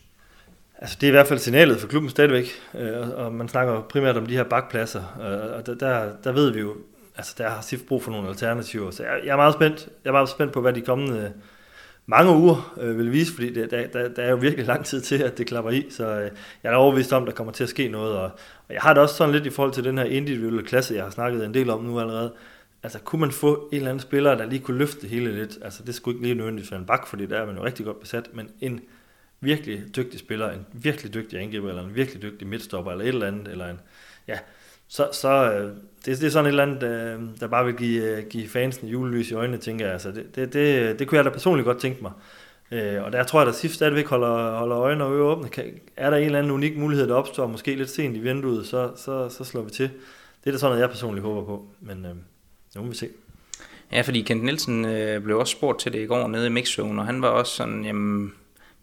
Altså, 0.80 0.98
det 1.02 1.08
er 1.08 1.12
i 1.12 1.12
hvert 1.12 1.28
fald 1.28 1.40
signalet 1.40 1.80
for 1.80 1.88
klubben 1.88 2.10
stadigvæk, 2.10 2.46
øh, 2.76 3.10
og 3.10 3.34
man 3.34 3.50
snakker 3.50 3.82
primært 3.82 4.18
om 4.18 4.26
de 4.26 4.36
her 4.36 4.44
bakpladser, 4.44 5.02
øh, 5.22 5.58
og 5.58 5.66
der, 5.66 5.76
der, 5.76 6.12
der 6.24 6.32
ved 6.32 6.52
vi 6.52 6.60
jo, 6.60 6.76
altså 7.16 7.36
der 7.38 7.50
har 7.50 7.62
SIF 7.62 7.82
brug 7.88 8.04
for 8.04 8.12
nogle 8.12 8.28
alternativer, 8.28 8.92
så 8.92 9.04
jeg, 9.04 9.20
jeg 9.26 9.32
er 9.32 9.36
meget 9.36 9.54
spændt, 9.54 9.90
jeg 10.04 10.10
er 10.10 10.14
meget 10.14 10.30
spændt 10.30 10.54
på, 10.54 10.62
hvad 10.62 10.74
de 10.74 10.82
kommende 10.82 11.20
øh, 11.20 11.30
mange 12.06 12.32
uger 12.32 12.76
øh, 12.82 12.98
vil 12.98 13.12
vise, 13.12 13.34
fordi 13.34 13.54
det, 13.54 13.72
der, 13.72 13.88
der, 13.88 14.10
der 14.10 14.24
er 14.24 14.30
jo 14.30 14.36
virkelig 14.36 14.66
lang 14.66 14.86
tid 14.86 15.02
til, 15.02 15.24
at 15.24 15.38
det 15.38 15.48
klapper 15.48 15.72
i, 15.72 15.86
så 15.90 16.20
øh, 16.20 16.32
jeg 16.64 16.72
er 16.74 16.76
overbevist 16.76 17.14
om, 17.14 17.24
at 17.24 17.28
der 17.28 17.34
kommer 17.34 17.54
til 17.54 17.64
at 17.64 17.70
ske 17.70 17.88
noget, 17.88 18.14
og, 18.14 18.32
og 18.68 18.74
jeg 18.74 18.82
har 18.82 18.94
det 18.94 19.04
også 19.04 19.16
sådan 19.16 19.34
lidt 19.34 19.46
i 19.46 19.50
forhold 19.50 19.74
til 19.74 19.84
den 19.84 19.98
her 19.98 20.06
individuelle 20.06 20.64
klasse, 20.64 20.96
jeg 20.96 21.04
har 21.04 21.12
snakket 21.12 21.46
en 21.46 21.54
del 21.54 21.70
om 21.70 21.84
nu 21.84 22.00
allerede, 22.00 22.34
altså 22.84 23.00
kunne 23.00 23.20
man 23.20 23.32
få 23.32 23.70
en 23.72 23.78
eller 23.78 23.90
anden 23.90 24.02
spiller, 24.02 24.36
der 24.36 24.46
lige 24.46 24.60
kunne 24.60 24.78
løfte 24.78 25.02
det 25.02 25.10
hele 25.10 25.36
lidt, 25.36 25.58
altså 25.62 25.84
det 25.84 25.96
skulle 25.96 26.16
ikke 26.16 26.28
lige 26.28 26.36
nødvendigt 26.36 26.72
være 26.72 26.80
en 26.80 26.86
bak, 26.86 27.08
fordi 27.08 27.26
der 27.26 27.38
er 27.38 27.46
man 27.46 27.58
jo 27.58 27.66
rigtig 27.66 27.86
godt 27.86 28.00
besat, 28.00 28.30
men 28.34 28.50
en 28.62 28.82
virkelig 29.42 29.96
dygtig 29.96 30.20
spiller, 30.20 30.52
en 30.52 30.66
virkelig 30.74 31.14
dygtig 31.14 31.40
angriber, 31.40 31.70
eller 31.70 31.84
en 31.84 31.96
virkelig 31.96 32.22
dygtig 32.22 32.48
midtstopper, 32.48 32.92
eller 32.92 33.04
et 33.04 33.08
eller 33.08 33.28
andet, 33.28 33.48
eller 33.48 33.68
en, 33.68 33.80
ja, 34.28 34.38
så, 34.88 35.10
så 35.12 35.52
øh, 35.54 35.72
det, 36.06 36.20
det 36.20 36.24
er 36.24 36.30
sådan 36.30 36.46
et 36.46 36.50
eller 36.50 36.64
andet, 36.64 36.84
øh, 36.84 37.40
der 37.40 37.48
bare 37.48 37.66
vil 37.66 37.76
give, 37.76 38.04
øh, 38.04 38.26
give 38.30 38.48
fansen 38.48 38.88
julelys 38.88 39.32
i 39.32 39.34
øjnene, 39.34 39.58
tænker 39.58 39.86
jeg. 39.86 39.94
Altså, 39.94 40.12
det, 40.12 40.36
det, 40.36 40.54
det, 40.54 41.00
det 41.00 41.08
kunne 41.08 41.18
jeg 41.18 41.26
da 41.26 41.30
personligt 41.30 41.66
godt 41.66 41.80
tænke 41.80 42.02
mig. 42.02 42.12
Øh, 42.72 43.04
og 43.04 43.12
der 43.12 43.24
tror 43.24 43.40
jeg, 43.40 43.50
at 43.50 43.56
SIF 43.56 43.72
stadigvæk 43.72 44.08
holder, 44.08 44.58
holder 44.58 44.78
øjne 44.78 45.04
og 45.04 45.16
ører 45.16 45.26
åbne. 45.26 45.50
Er 45.98 46.10
der 46.10 46.18
en 46.18 46.26
eller 46.26 46.40
anden 46.40 46.52
unik 46.52 46.78
mulighed, 46.78 47.08
der 47.08 47.16
opstår, 47.16 47.48
måske 47.48 47.76
lidt 47.76 47.90
sent 47.90 48.18
i 48.18 48.20
vinduet, 48.20 48.68
så, 48.68 48.92
så, 48.96 49.30
så 49.30 49.44
slår 49.44 49.62
vi 49.62 49.70
til. 49.70 49.90
Det 50.44 50.48
er 50.48 50.52
da 50.52 50.58
sådan, 50.58 50.72
noget, 50.72 50.82
jeg 50.82 50.90
personligt 50.90 51.26
håber 51.26 51.46
på, 51.46 51.66
men 51.80 52.06
øh, 52.06 52.16
nu 52.76 52.82
må 52.82 52.88
vi 52.88 52.96
se. 52.96 53.10
Ja, 53.92 54.02
fordi 54.02 54.22
Kent 54.22 54.44
Nielsen 54.44 54.86
øh, 54.86 55.22
blev 55.22 55.40
også 55.40 55.52
spurgt 55.52 55.80
til 55.80 55.94
det 55.94 56.00
i 56.00 56.06
går 56.06 56.28
nede 56.28 56.48
i 56.48 56.50
mixzone, 56.50 57.02
og 57.02 57.06
han 57.06 57.22
var 57.22 57.28
også 57.28 57.56
sådan, 57.56 57.86
jamen, 57.86 58.34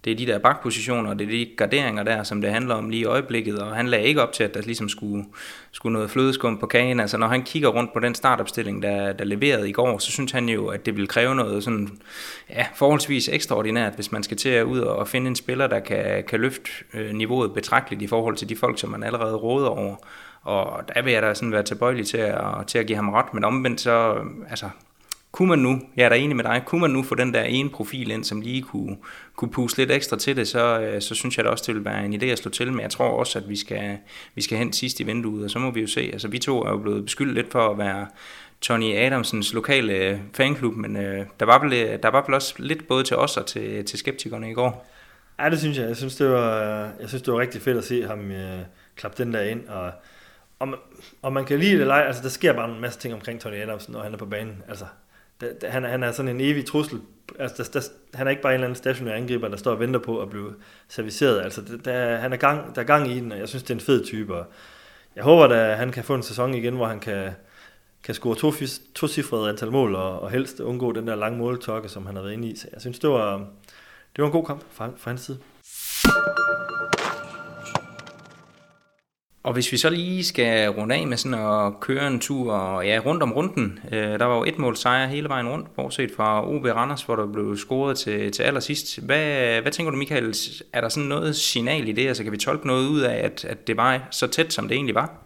det 0.04 0.10
er 0.10 0.16
de 0.16 0.26
der 0.26 0.38
bakpositioner, 0.38 1.14
det 1.14 1.24
er 1.24 1.30
de 1.30 1.50
garderinger 1.56 2.02
der, 2.02 2.22
som 2.22 2.40
det 2.40 2.50
handler 2.50 2.74
om 2.74 2.90
lige 2.90 3.00
i 3.00 3.04
øjeblikket, 3.04 3.58
og 3.58 3.76
han 3.76 3.88
lagde 3.88 4.04
ikke 4.04 4.22
op 4.22 4.32
til, 4.32 4.44
at 4.44 4.54
der 4.54 4.62
ligesom 4.62 4.88
skulle, 4.88 5.24
skulle 5.72 5.92
noget 5.92 6.10
flødeskum 6.10 6.58
på 6.58 6.66
kagen. 6.66 7.00
Altså 7.00 7.16
når 7.16 7.26
han 7.26 7.42
kigger 7.42 7.68
rundt 7.68 7.92
på 7.92 8.00
den 8.00 8.14
startopstilling, 8.14 8.82
der, 8.82 9.12
der 9.12 9.24
leverede 9.24 9.68
i 9.68 9.72
går, 9.72 9.98
så 9.98 10.12
synes 10.12 10.32
han 10.32 10.48
jo, 10.48 10.66
at 10.66 10.86
det 10.86 10.96
vil 10.96 11.08
kræve 11.08 11.34
noget 11.34 11.64
sådan, 11.64 11.88
ja, 12.50 12.66
forholdsvis 12.74 13.28
ekstraordinært, 13.28 13.94
hvis 13.94 14.12
man 14.12 14.22
skal 14.22 14.36
til 14.36 14.48
at 14.48 14.64
ud 14.64 14.78
og 14.78 15.08
finde 15.08 15.28
en 15.28 15.36
spiller, 15.36 15.66
der 15.66 15.80
kan, 15.80 16.24
kan 16.28 16.40
løfte 16.40 16.70
øh, 16.94 17.12
niveauet 17.12 17.54
betragteligt 17.54 18.02
i 18.02 18.06
forhold 18.06 18.36
til 18.36 18.48
de 18.48 18.56
folk, 18.56 18.78
som 18.78 18.90
man 18.90 19.02
allerede 19.02 19.36
råder 19.36 19.68
over. 19.68 19.96
Og 20.42 20.88
der 20.94 21.02
vil 21.02 21.12
jeg 21.12 21.22
da 21.22 21.34
sådan 21.34 21.52
være 21.52 21.62
tilbøjelig 21.62 22.06
til 22.06 22.18
at, 22.18 22.36
til 22.66 22.78
at 22.78 22.86
give 22.86 22.96
ham 22.96 23.08
ret, 23.08 23.34
men 23.34 23.44
omvendt 23.44 23.80
så, 23.80 24.24
altså, 24.50 24.68
kunne 25.34 25.48
man 25.48 25.58
nu, 25.58 25.80
jeg 25.96 26.04
er 26.04 26.08
da 26.08 26.14
enig 26.14 26.36
med 26.36 26.44
dig, 26.44 26.62
kunne 26.66 26.80
man 26.80 26.90
nu 26.90 27.02
få 27.02 27.14
den 27.14 27.34
der 27.34 27.42
ene 27.42 27.70
profil 27.70 28.10
ind, 28.10 28.24
som 28.24 28.40
lige 28.40 28.62
kunne, 28.62 28.96
kunne 29.36 29.50
puste 29.50 29.78
lidt 29.78 29.90
ekstra 29.90 30.16
til 30.16 30.36
det, 30.36 30.48
så, 30.48 30.80
øh, 30.80 31.02
så 31.02 31.14
synes 31.14 31.36
jeg 31.36 31.44
da 31.44 31.50
også, 31.50 31.64
det 31.66 31.74
vil 31.74 31.84
være 31.84 32.04
en 32.04 32.14
idé 32.14 32.26
at 32.26 32.38
slå 32.38 32.50
til, 32.50 32.72
men 32.72 32.80
jeg 32.80 32.90
tror 32.90 33.08
også, 33.08 33.38
at 33.38 33.48
vi 33.48 33.56
skal, 33.56 33.98
vi 34.34 34.42
skal 34.42 34.58
hen 34.58 34.72
sidst 34.72 35.00
i 35.00 35.02
vinduet, 35.02 35.44
og 35.44 35.50
så 35.50 35.58
må 35.58 35.70
vi 35.70 35.80
jo 35.80 35.86
se, 35.86 36.00
altså 36.12 36.28
vi 36.28 36.38
to 36.38 36.62
er 36.62 36.70
jo 36.70 36.76
blevet 36.76 37.04
beskyldt 37.04 37.34
lidt 37.34 37.52
for 37.52 37.70
at 37.70 37.78
være 37.78 38.06
Tony 38.60 38.96
Adamsens 38.96 39.54
lokale 39.54 39.92
øh, 39.92 40.18
fanklub, 40.34 40.76
men 40.76 40.96
øh, 40.96 41.26
der, 41.40 41.46
var 41.46 41.58
vel, 41.58 41.72
øh, 41.72 41.98
der 42.02 42.08
var 42.08 42.24
vel 42.26 42.34
også 42.34 42.54
lidt 42.58 42.88
både 42.88 43.04
til 43.04 43.16
os 43.16 43.36
og 43.36 43.46
til, 43.46 43.84
til 43.84 43.98
skeptikerne 43.98 44.50
i 44.50 44.54
går. 44.54 44.86
Ja, 45.40 45.50
det 45.50 45.58
synes 45.58 45.78
jeg. 45.78 45.88
Jeg 45.88 45.96
synes, 45.96 46.16
det 46.16 46.30
var, 46.30 46.60
jeg 47.00 47.08
synes, 47.08 47.22
det 47.22 47.32
var 47.32 47.40
rigtig 47.40 47.62
fedt 47.62 47.78
at 47.78 47.84
se 47.84 48.06
ham 48.06 48.30
øh, 48.30 48.58
klappe 48.96 49.24
den 49.24 49.34
der 49.34 49.42
ind, 49.42 49.68
og 49.68 49.92
og 50.58 50.68
man, 50.68 50.78
og 51.22 51.32
man 51.32 51.44
kan 51.44 51.58
lide 51.58 51.72
det 51.72 51.80
eller 51.80 51.94
ej, 51.94 52.06
altså 52.06 52.22
der 52.22 52.28
sker 52.28 52.52
bare 52.52 52.70
en 52.70 52.80
masse 52.80 52.98
ting 53.00 53.14
omkring 53.14 53.40
Tony 53.40 53.54
Adamsen, 53.54 53.92
når 53.92 54.02
han 54.02 54.12
er 54.14 54.18
på 54.18 54.26
banen. 54.26 54.62
Altså, 54.68 54.84
der, 55.40 55.70
han, 55.70 55.84
han 55.84 56.02
er 56.02 56.12
sådan 56.12 56.28
en 56.28 56.40
evig 56.40 56.66
trussel. 56.66 57.00
Altså, 57.38 57.70
der, 57.72 57.80
der, 57.80 57.88
han 58.14 58.26
er 58.26 58.30
ikke 58.30 58.42
bare 58.42 58.52
en 58.52 58.54
eller 58.54 58.66
anden 58.66 58.76
stationær 58.76 59.14
angriber, 59.14 59.48
der 59.48 59.56
står 59.56 59.70
og 59.70 59.80
venter 59.80 60.00
på 60.00 60.22
at 60.22 60.30
blive 60.30 60.54
serviceret. 60.88 61.40
Altså, 61.42 61.62
der, 61.84 62.16
han 62.16 62.32
er 62.32 62.36
gang, 62.36 62.74
der 62.74 62.82
er 62.82 62.86
gang 62.86 63.10
i 63.10 63.20
den, 63.20 63.32
og 63.32 63.38
jeg 63.38 63.48
synes, 63.48 63.62
det 63.62 63.70
er 63.70 63.74
en 63.74 63.80
fed 63.80 64.04
type. 64.04 64.34
Og 64.34 64.46
jeg 65.16 65.24
håber, 65.24 65.44
at 65.44 65.76
han 65.76 65.92
kan 65.92 66.04
få 66.04 66.14
en 66.14 66.22
sæson 66.22 66.54
igen, 66.54 66.74
hvor 66.74 66.86
han 66.86 67.00
kan, 67.00 67.32
kan 68.02 68.14
score 68.14 68.34
to, 68.34 68.52
to 68.94 69.08
cifrede 69.08 69.48
antal 69.48 69.70
mål, 69.70 69.94
og, 69.94 70.20
og 70.20 70.30
helst 70.30 70.60
undgå 70.60 70.92
den 70.92 71.06
der 71.06 71.14
lange 71.14 71.38
måltokke, 71.38 71.88
som 71.88 72.06
han 72.06 72.16
har 72.16 72.22
været 72.22 72.32
inde 72.32 72.48
i. 72.48 72.56
Så 72.56 72.68
jeg 72.72 72.80
synes, 72.80 72.98
det 72.98 73.10
var, 73.10 73.36
det 74.16 74.22
var 74.22 74.26
en 74.26 74.32
god 74.32 74.44
kamp 74.44 74.62
fra, 74.72 74.90
fra 74.96 75.10
hans 75.10 75.20
side. 75.20 75.38
Og 79.44 79.52
hvis 79.52 79.72
vi 79.72 79.76
så 79.76 79.90
lige 79.90 80.24
skal 80.24 80.70
runde 80.70 80.94
af 80.94 81.07
med 81.07 81.16
sådan 81.16 81.38
at 81.38 81.80
køre 81.80 82.07
en 82.07 82.20
tur 82.20 82.80
ja, 82.83 83.00
rundt 83.07 83.22
om 83.22 83.33
runden. 83.33 83.78
Øh, 83.92 84.18
der 84.18 84.24
var 84.24 84.37
jo 84.37 84.44
et 84.44 84.59
mål 84.59 84.76
sejr 84.76 85.07
hele 85.07 85.28
vejen 85.28 85.48
rundt, 85.48 85.74
bortset 85.76 86.11
fra 86.16 86.48
OB 86.48 86.64
Randers, 86.64 87.02
hvor 87.02 87.16
der 87.16 87.26
blev 87.26 87.57
scoret 87.57 87.98
til, 87.98 88.33
til 88.33 88.42
allersidst. 88.42 88.98
Hvad, 88.98 89.61
hvad 89.61 89.72
tænker 89.72 89.90
du, 89.90 89.96
Michael? 89.96 90.35
Er 90.72 90.80
der 90.80 90.88
sådan 90.88 91.09
noget 91.09 91.37
signal 91.37 91.88
i 91.88 91.92
det? 91.92 92.09
Altså 92.09 92.22
kan 92.22 92.33
vi 92.33 92.37
tolke 92.37 92.66
noget 92.66 92.88
ud 92.88 93.00
af, 93.00 93.24
at, 93.24 93.44
at 93.44 93.66
det 93.66 93.76
var 93.76 94.09
så 94.11 94.26
tæt, 94.26 94.52
som 94.52 94.68
det 94.68 94.74
egentlig 94.74 94.94
var? 94.94 95.24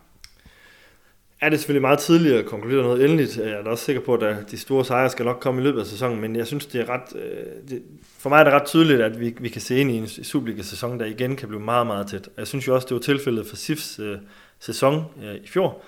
Er 1.40 1.48
det 1.48 1.58
selvfølgelig 1.58 1.82
meget 1.82 1.98
tidligt 1.98 2.34
at 2.34 2.46
konkludere 2.46 2.82
noget 2.82 3.04
endeligt. 3.04 3.36
Jeg 3.36 3.50
er 3.50 3.62
da 3.62 3.70
også 3.70 3.84
sikker 3.84 4.02
på, 4.02 4.14
at 4.14 4.50
de 4.50 4.58
store 4.58 4.84
sejre 4.84 5.10
skal 5.10 5.24
nok 5.24 5.40
komme 5.40 5.60
i 5.60 5.64
løbet 5.64 5.80
af 5.80 5.86
sæsonen, 5.86 6.20
men 6.20 6.36
jeg 6.36 6.46
synes, 6.46 6.66
det 6.66 6.80
er 6.80 6.88
ret, 6.88 7.16
øh, 7.16 7.70
det, 7.70 7.82
for 8.18 8.30
mig 8.30 8.40
er 8.40 8.44
det 8.44 8.52
ret 8.52 8.64
tydeligt, 8.64 9.00
at 9.00 9.20
vi, 9.20 9.34
vi 9.40 9.48
kan 9.48 9.60
se 9.60 9.76
ind 9.76 9.90
i 9.90 9.94
en 9.94 10.08
Superliga-sæson, 10.08 11.00
der 11.00 11.06
igen 11.06 11.36
kan 11.36 11.48
blive 11.48 11.60
meget, 11.60 11.86
meget 11.86 12.06
tæt. 12.06 12.28
Jeg 12.36 12.46
synes 12.46 12.68
jo 12.68 12.74
også, 12.74 12.86
det 12.86 12.94
var 12.94 13.00
tilfældet 13.00 13.46
for 13.46 13.56
SIFs 13.56 13.98
øh, 13.98 14.18
sæson 14.58 15.04
øh, 15.24 15.34
i 15.34 15.48
fjor. 15.48 15.82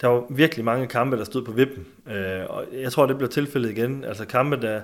Der 0.00 0.08
var 0.08 0.24
virkelig 0.30 0.64
mange 0.64 0.86
kampe, 0.86 1.16
der 1.16 1.24
stod 1.24 1.44
på 1.44 1.52
vippen, 1.52 1.86
øh, 2.10 2.42
og 2.48 2.64
jeg 2.72 2.92
tror, 2.92 3.06
det 3.06 3.16
bliver 3.16 3.30
tilfældet 3.30 3.70
igen. 3.70 4.04
Altså 4.04 4.26
kampe, 4.26 4.56
der, 4.56 4.80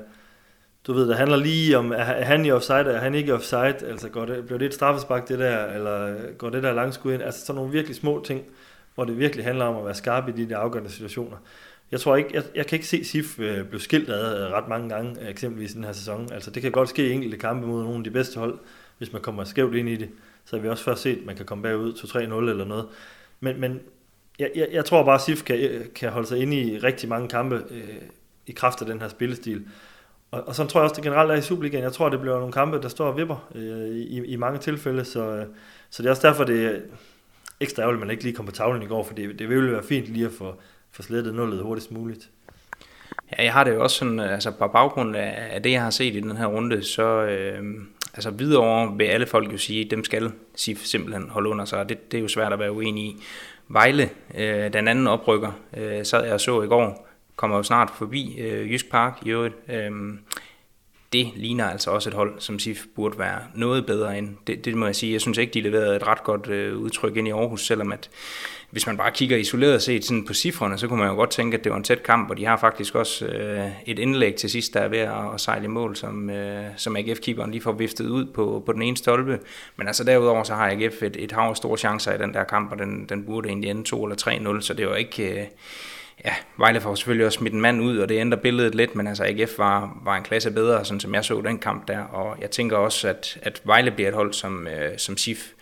du 0.86 0.92
ved, 0.92 1.08
der 1.08 1.16
handler 1.16 1.36
lige 1.36 1.78
om, 1.78 1.92
er 1.92 2.24
han 2.24 2.44
i 2.44 2.50
offside, 2.50 2.78
er 2.78 2.98
han 2.98 3.14
ikke 3.14 3.28
i 3.28 3.32
offside, 3.32 3.76
altså 3.88 4.08
går 4.08 4.24
det, 4.24 4.46
bliver 4.46 4.58
det 4.58 4.66
et 4.66 4.74
straffespark 4.74 5.28
det 5.28 5.38
der, 5.38 5.66
eller 5.66 6.14
går 6.38 6.50
det 6.50 6.62
der 6.62 6.72
langskud 6.72 7.12
ind, 7.12 7.22
altså 7.22 7.46
sådan 7.46 7.56
nogle 7.56 7.72
virkelig 7.72 7.96
små 7.96 8.24
ting, 8.26 8.42
hvor 8.96 9.04
det 9.04 9.18
virkelig 9.18 9.44
handler 9.44 9.64
om 9.64 9.76
at 9.76 9.84
være 9.84 9.94
skarp 9.94 10.28
i 10.28 10.32
de 10.32 10.48
der 10.48 10.58
afgørende 10.58 10.90
situationer. 10.90 11.36
Jeg 11.90 12.00
tror 12.00 12.16
ikke, 12.16 12.30
jeg, 12.34 12.42
jeg 12.54 12.66
kan 12.66 12.76
ikke 12.76 12.86
se 12.86 13.04
SIF 13.04 13.38
øh, 13.38 13.64
blive 13.64 13.80
skilt 13.80 14.08
ad 14.08 14.46
øh, 14.46 14.52
ret 14.52 14.68
mange 14.68 14.88
gange, 14.88 15.22
øh, 15.22 15.28
eksempelvis 15.28 15.72
i 15.72 15.74
den 15.74 15.84
her 15.84 15.92
sæson. 15.92 16.32
Altså 16.32 16.50
det 16.50 16.62
kan 16.62 16.72
godt 16.72 16.88
ske 16.88 17.08
i 17.08 17.12
enkelte 17.12 17.36
kampe 17.36 17.66
mod 17.66 17.82
nogle 17.82 17.98
af 17.98 18.04
de 18.04 18.10
bedste 18.10 18.38
hold, 18.38 18.58
hvis 18.98 19.12
man 19.12 19.22
kommer 19.22 19.44
skævt 19.44 19.74
ind 19.74 19.88
i 19.88 19.96
det. 19.96 20.08
Så 20.44 20.56
har 20.56 20.62
vi 20.62 20.68
også 20.68 20.84
først 20.84 21.02
set, 21.02 21.18
at 21.18 21.26
man 21.26 21.36
kan 21.36 21.46
komme 21.46 21.62
bagud 21.62 21.92
2-3-0 21.92 22.18
eller 22.18 22.64
noget. 22.64 22.86
Men, 23.40 23.60
men 23.60 23.80
jeg, 24.38 24.50
jeg, 24.54 24.68
jeg 24.72 24.84
tror 24.84 25.04
bare, 25.04 25.14
at 25.14 25.20
SIF 25.20 25.42
kan, 25.42 25.58
øh, 25.60 25.84
kan 25.94 26.10
holde 26.10 26.28
sig 26.28 26.38
inde 26.38 26.56
i 26.56 26.78
rigtig 26.78 27.08
mange 27.08 27.28
kampe 27.28 27.62
øh, 27.70 27.88
i 28.46 28.52
kraft 28.52 28.80
af 28.80 28.86
den 28.86 29.00
her 29.00 29.08
spillestil. 29.08 29.66
Og, 30.30 30.48
og 30.48 30.54
så 30.54 30.66
tror 30.66 30.80
jeg 30.80 30.84
også, 30.84 30.96
det 30.96 31.04
generelt 31.04 31.30
er 31.30 31.34
i 31.34 31.42
Superligaen. 31.42 31.84
Jeg 31.84 31.92
tror, 31.92 32.08
det 32.08 32.20
bliver 32.20 32.38
nogle 32.38 32.52
kampe, 32.52 32.82
der 32.82 32.88
står 32.88 33.06
og 33.06 33.16
vipper 33.16 33.48
øh, 33.54 33.88
i, 33.88 34.24
i 34.24 34.36
mange 34.36 34.58
tilfælde. 34.58 35.04
Så, 35.04 35.30
øh, 35.30 35.46
så 35.90 36.02
det 36.02 36.08
er 36.08 36.10
også 36.10 36.28
derfor, 36.28 36.44
det 36.44 36.82
ekstra 37.60 37.82
ærgerligt, 37.82 38.02
at 38.02 38.06
man 38.06 38.10
ikke 38.10 38.22
lige 38.22 38.34
kom 38.34 38.46
på 38.46 38.52
tavlen 38.52 38.82
i 38.82 38.86
går, 38.86 39.04
for 39.04 39.14
det, 39.14 39.38
det 39.38 39.48
ville 39.48 39.72
være 39.72 39.82
fint 39.82 40.06
lige 40.06 40.26
at 40.26 40.32
få, 40.32 40.54
få 40.92 41.02
slettet 41.02 41.34
nullet 41.34 41.62
hurtigst 41.62 41.92
muligt. 41.92 42.30
Ja, 43.38 43.44
jeg 43.44 43.52
har 43.52 43.64
det 43.64 43.74
jo 43.74 43.82
også 43.82 43.96
sådan, 43.96 44.20
øh, 44.20 44.32
altså 44.32 44.50
på 44.50 44.68
baggrund 44.68 45.16
af 45.16 45.62
det, 45.62 45.72
jeg 45.72 45.82
har 45.82 45.90
set 45.90 46.16
i 46.16 46.20
den 46.20 46.36
her 46.36 46.46
runde, 46.46 46.84
så 46.84 47.22
øh, 47.22 47.64
altså 48.14 48.30
videre 48.30 48.96
vil 48.96 49.04
alle 49.04 49.26
folk 49.26 49.52
jo 49.52 49.58
sige, 49.58 49.84
dem 49.84 50.04
skal 50.04 50.32
SIF 50.54 50.84
simpelthen 50.84 51.30
holde 51.30 51.50
under 51.50 51.64
sig, 51.64 51.88
det, 51.88 52.12
det 52.12 52.18
er 52.18 52.22
jo 52.22 52.28
svært 52.28 52.52
at 52.52 52.58
være 52.58 52.72
uenig 52.72 53.04
i. 53.04 53.22
Vejle, 53.68 54.10
øh, 54.34 54.72
den 54.72 54.88
anden 54.88 55.06
oprykker, 55.06 55.52
øh, 55.76 56.04
sad 56.04 56.24
jeg 56.24 56.32
og 56.32 56.40
så 56.40 56.62
i 56.62 56.66
går, 56.66 57.08
kommer 57.36 57.56
jo 57.56 57.62
snart 57.62 57.90
forbi 57.94 58.38
øh, 58.38 58.72
Jysk 58.72 58.90
Park 58.90 59.18
i 59.26 59.30
øvrigt. 59.30 59.54
Øh, 59.68 59.90
det 61.12 61.30
ligner 61.36 61.70
altså 61.70 61.90
også 61.90 62.10
et 62.10 62.14
hold, 62.14 62.34
som 62.38 62.58
SIF 62.58 62.84
burde 62.94 63.18
være 63.18 63.38
noget 63.54 63.86
bedre 63.86 64.18
end. 64.18 64.36
Det, 64.46 64.64
det 64.64 64.74
må 64.74 64.86
jeg 64.86 64.96
sige. 64.96 65.12
Jeg 65.12 65.20
synes 65.20 65.38
ikke, 65.38 65.54
de 65.54 65.60
leverede 65.60 65.96
et 65.96 66.06
ret 66.06 66.24
godt 66.24 66.48
øh, 66.48 66.78
udtryk 66.78 67.16
ind 67.16 67.28
i 67.28 67.30
Aarhus, 67.30 67.66
selvom 67.66 67.92
at 67.92 68.10
hvis 68.70 68.86
man 68.86 68.96
bare 68.96 69.10
kigger 69.10 69.36
isoleret 69.36 69.82
set 69.82 70.04
sådan 70.04 70.24
på 70.24 70.34
cifrene, 70.34 70.78
så 70.78 70.88
kunne 70.88 70.98
man 70.98 71.08
jo 71.08 71.14
godt 71.14 71.30
tænke, 71.30 71.58
at 71.58 71.64
det 71.64 71.72
var 71.72 71.78
en 71.78 71.84
tæt 71.84 72.02
kamp, 72.02 72.30
og 72.30 72.36
de 72.36 72.44
har 72.44 72.56
faktisk 72.56 72.94
også 72.94 73.26
øh, 73.26 73.70
et 73.86 73.98
indlæg 73.98 74.34
til 74.34 74.50
sidst, 74.50 74.74
der 74.74 74.80
er 74.80 74.88
ved 74.88 74.98
at, 74.98 75.34
at 75.34 75.40
sejle 75.40 75.64
i 75.64 75.68
mål, 75.68 75.96
som, 75.96 76.30
øh, 76.30 76.64
som 76.76 76.96
AGF-keeperen 76.96 77.50
lige 77.50 77.62
får 77.62 77.72
viftet 77.72 78.08
ud 78.08 78.24
på, 78.24 78.62
på 78.66 78.72
den 78.72 78.82
ene 78.82 78.96
stolpe. 78.96 79.38
Men 79.76 79.86
altså 79.86 80.04
derudover, 80.04 80.42
så 80.42 80.54
har 80.54 80.70
AGF 80.70 81.02
et, 81.02 81.16
et 81.18 81.32
hav 81.32 81.48
af 81.50 81.56
store 81.56 81.78
chancer 81.78 82.14
i 82.14 82.18
den 82.18 82.34
der 82.34 82.44
kamp, 82.44 82.72
og 82.72 82.78
den, 82.78 83.06
den 83.08 83.24
burde 83.24 83.48
egentlig 83.48 83.70
ende 83.70 83.84
2 83.84 84.04
eller 84.04 84.56
3-0, 84.58 84.60
så 84.60 84.74
det 84.74 84.86
var 84.86 84.96
ikke... 84.96 85.40
Øh, 85.40 85.46
ja, 86.24 86.34
Vejle 86.56 86.80
får 86.80 86.94
selvfølgelig 86.94 87.26
også 87.26 87.38
smidt 87.38 87.54
en 87.54 87.60
mand 87.60 87.82
ud, 87.82 87.98
og 87.98 88.08
det 88.08 88.20
ændrer 88.20 88.38
billedet 88.38 88.74
lidt, 88.74 88.94
men 88.94 89.06
altså 89.06 89.24
AGF 89.24 89.58
var, 89.58 89.98
var 90.04 90.16
en 90.16 90.22
klasse 90.22 90.50
bedre, 90.50 90.84
sådan 90.84 91.00
som 91.00 91.14
jeg 91.14 91.24
så 91.24 91.40
den 91.40 91.58
kamp 91.58 91.88
der, 91.88 91.98
og 91.98 92.36
jeg 92.40 92.50
tænker 92.50 92.76
også, 92.76 93.08
at, 93.08 93.38
at 93.42 93.62
Vejle 93.64 93.90
bliver 93.90 94.08
et 94.08 94.14
hold, 94.14 94.32
som, 94.32 94.66
øh, 94.66 94.98
som 94.98 95.16
SIF 95.16 95.52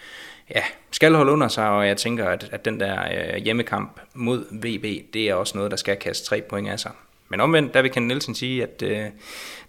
ja, 0.55 0.63
skal 0.91 1.15
holde 1.15 1.33
under 1.33 1.49
sig, 1.49 1.69
og 1.69 1.87
jeg 1.87 1.97
tænker, 1.97 2.29
at, 2.29 2.49
at 2.53 2.65
den 2.65 2.81
der 2.81 3.03
øh, 3.03 3.37
hjemmekamp 3.37 4.01
mod 4.15 4.45
VB, 4.51 5.15
det 5.15 5.31
er 5.31 5.35
også 5.35 5.57
noget, 5.57 5.71
der 5.71 5.77
skal 5.77 5.97
kaste 5.97 6.27
tre 6.27 6.43
point 6.49 6.69
af 6.69 6.81
sig. 6.81 6.93
Men 7.29 7.41
omvendt, 7.41 7.75
der 7.75 7.83
vil 7.83 7.91
Ken 7.91 8.09
Nielsen 8.09 8.35
sige, 8.35 8.63
at 8.63 8.83
øh, 8.83 9.07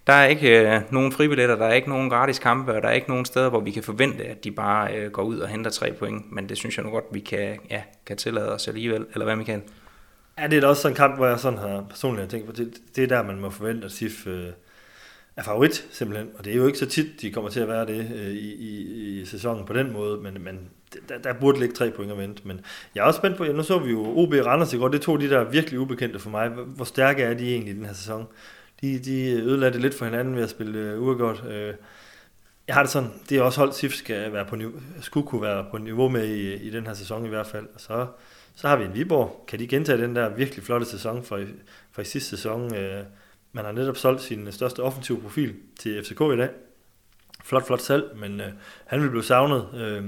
der 0.08 0.14
er 0.14 0.26
ikke 0.26 0.76
øh, 0.76 0.82
nogen 0.90 1.12
fribilletter, 1.12 1.56
der 1.56 1.66
er 1.66 1.74
ikke 1.74 1.90
nogen 1.90 2.10
gratis 2.10 2.40
kampe, 2.40 2.74
og 2.74 2.82
der 2.82 2.88
er 2.88 2.94
ikke 2.94 3.10
nogen 3.10 3.26
steder, 3.26 3.50
hvor 3.50 3.60
vi 3.60 3.72
kan 3.72 3.84
forvente, 3.84 4.24
at 4.24 4.44
de 4.44 4.52
bare 4.52 4.96
øh, 4.96 5.12
går 5.12 5.24
ud 5.24 5.40
og 5.40 5.48
henter 5.48 5.72
tre 5.72 5.92
point. 5.92 6.32
Men 6.32 6.50
det 6.50 6.58
synes 6.58 6.78
jeg 6.78 6.86
nu 6.86 6.92
godt, 6.92 7.06
vi 7.12 7.20
kan, 7.20 7.60
ja, 7.70 7.82
kan 8.06 8.18
tillade 8.18 8.54
os 8.54 8.68
alligevel. 8.68 9.06
Eller 9.14 9.26
hvad, 9.26 9.36
Michael? 9.36 9.62
Ja, 10.40 10.48
det 10.48 10.58
er 10.58 10.62
da 10.62 10.68
også 10.68 10.82
sådan 10.82 10.92
en 10.92 10.98
kamp, 10.98 11.16
hvor 11.16 11.28
jeg 11.28 11.40
sådan 11.40 11.60
har 11.60 11.86
personligt 11.90 12.30
tænkt 12.30 12.46
på, 12.46 12.52
det, 12.52 12.74
det 12.96 13.04
er 13.04 13.08
der, 13.08 13.24
man 13.24 13.40
må 13.40 13.50
forvente, 13.50 13.86
at 13.86 13.92
SIF 13.92 14.28
øh, 14.28 14.48
er 15.36 15.44
favorit, 15.44 15.88
simpelthen. 15.92 16.30
Og 16.38 16.46
det 16.46 16.54
er 16.54 16.58
jo 16.58 16.68
ikke 16.68 16.80
så 16.80 16.86
tit, 16.86 17.22
de 17.22 17.32
kommer 17.32 17.50
til 17.50 17.60
at 17.60 17.68
være 17.68 17.86
det 17.86 18.12
øh, 18.16 18.32
i, 18.32 18.54
i, 18.54 19.22
i 19.22 19.26
sæsonen 19.26 19.66
på 19.66 19.74
den 19.74 19.94
måde, 19.94 20.18
men, 20.18 20.44
men 20.44 20.70
der, 21.10 21.18
der 21.18 21.34
burde 21.34 21.60
ligge 21.60 21.76
tre 21.76 21.92
point 21.92 22.12
at 22.12 22.18
vente. 22.18 22.42
Men 22.46 22.62
jeg 22.96 23.02
er 23.02 23.06
også 23.06 23.18
spændt 23.18 23.38
på, 23.38 23.46
ja, 23.46 23.52
nu 23.52 23.64
så 23.64 23.80
vi 23.80 23.92
jo 23.92 24.18
OB 24.18 24.34
Randers 24.34 24.74
i 24.74 24.78
går, 24.78 24.88
det 24.88 25.02
to 25.02 25.18
de 25.18 25.30
der 25.30 25.44
virkelig 25.44 25.80
ubekendte 25.80 26.20
for 26.20 26.30
mig. 26.30 26.50
Hvor 26.50 26.86
stærke 26.86 27.24
er 27.24 27.34
de 27.34 27.52
egentlig 27.52 27.74
i 27.74 27.78
den 27.78 27.86
her 27.86 27.94
sæson? 27.94 28.28
De, 28.82 29.00
de 29.00 29.32
ødelagde 29.32 29.74
det 29.74 29.82
lidt 29.82 29.96
for 29.96 30.06
hinanden 30.06 30.36
ved 30.36 30.44
at 30.44 30.50
spille 30.50 30.80
øh, 30.80 31.02
uafgjort. 31.02 31.44
Øh, 31.50 31.74
jeg 32.68 32.76
har 32.76 32.84
det 32.84 32.92
sådan, 32.92 33.10
det 33.30 33.38
er 33.38 33.42
også 33.42 33.60
hold, 33.60 33.74
SIF 33.74 33.94
skal 33.94 34.34
være 34.34 34.46
på 34.46 34.56
niveau, 34.56 34.74
skulle 35.02 35.28
kunne 35.28 35.42
være 35.42 35.66
på 35.72 35.78
niveau 35.78 36.10
med 36.10 36.28
i, 36.28 36.54
i 36.54 36.70
den 36.70 36.88
her 36.88 36.94
sæson 36.94 37.26
i 37.26 37.30
hvert 37.30 37.48
fald. 37.48 37.66
Og 37.74 37.82
så, 37.82 38.08
så 38.56 38.68
har 38.68 38.76
vi 38.76 38.86
en 38.86 38.94
Viborg. 38.94 39.44
Kan 39.48 39.60
de 39.60 39.68
gentage 39.68 40.02
den 40.02 40.16
der 40.16 40.30
virkelig 40.30 40.64
flotte 40.64 40.86
sæson 40.86 41.24
fra, 41.24 41.40
fra 41.92 42.02
i 42.02 42.06
sidste 42.06 42.30
sæson? 42.30 42.76
Øh, 42.76 43.04
man 43.52 43.66
har 43.66 43.72
netop 43.72 43.98
solgt 43.98 44.22
sin 44.22 44.48
øh, 44.48 44.54
største 44.54 44.84
offensive 44.84 45.22
profil 45.22 45.56
til 45.80 46.04
FCK 46.04 46.22
i 46.22 46.38
dag. 46.38 46.50
Flot, 47.44 47.68
flot 47.68 47.82
salg, 47.82 48.04
men 48.16 48.42
øh, 48.42 48.48
han 48.86 49.02
vil 49.02 49.10
blive 49.10 49.24
savnet. 49.24 49.68
Øh, 49.76 50.04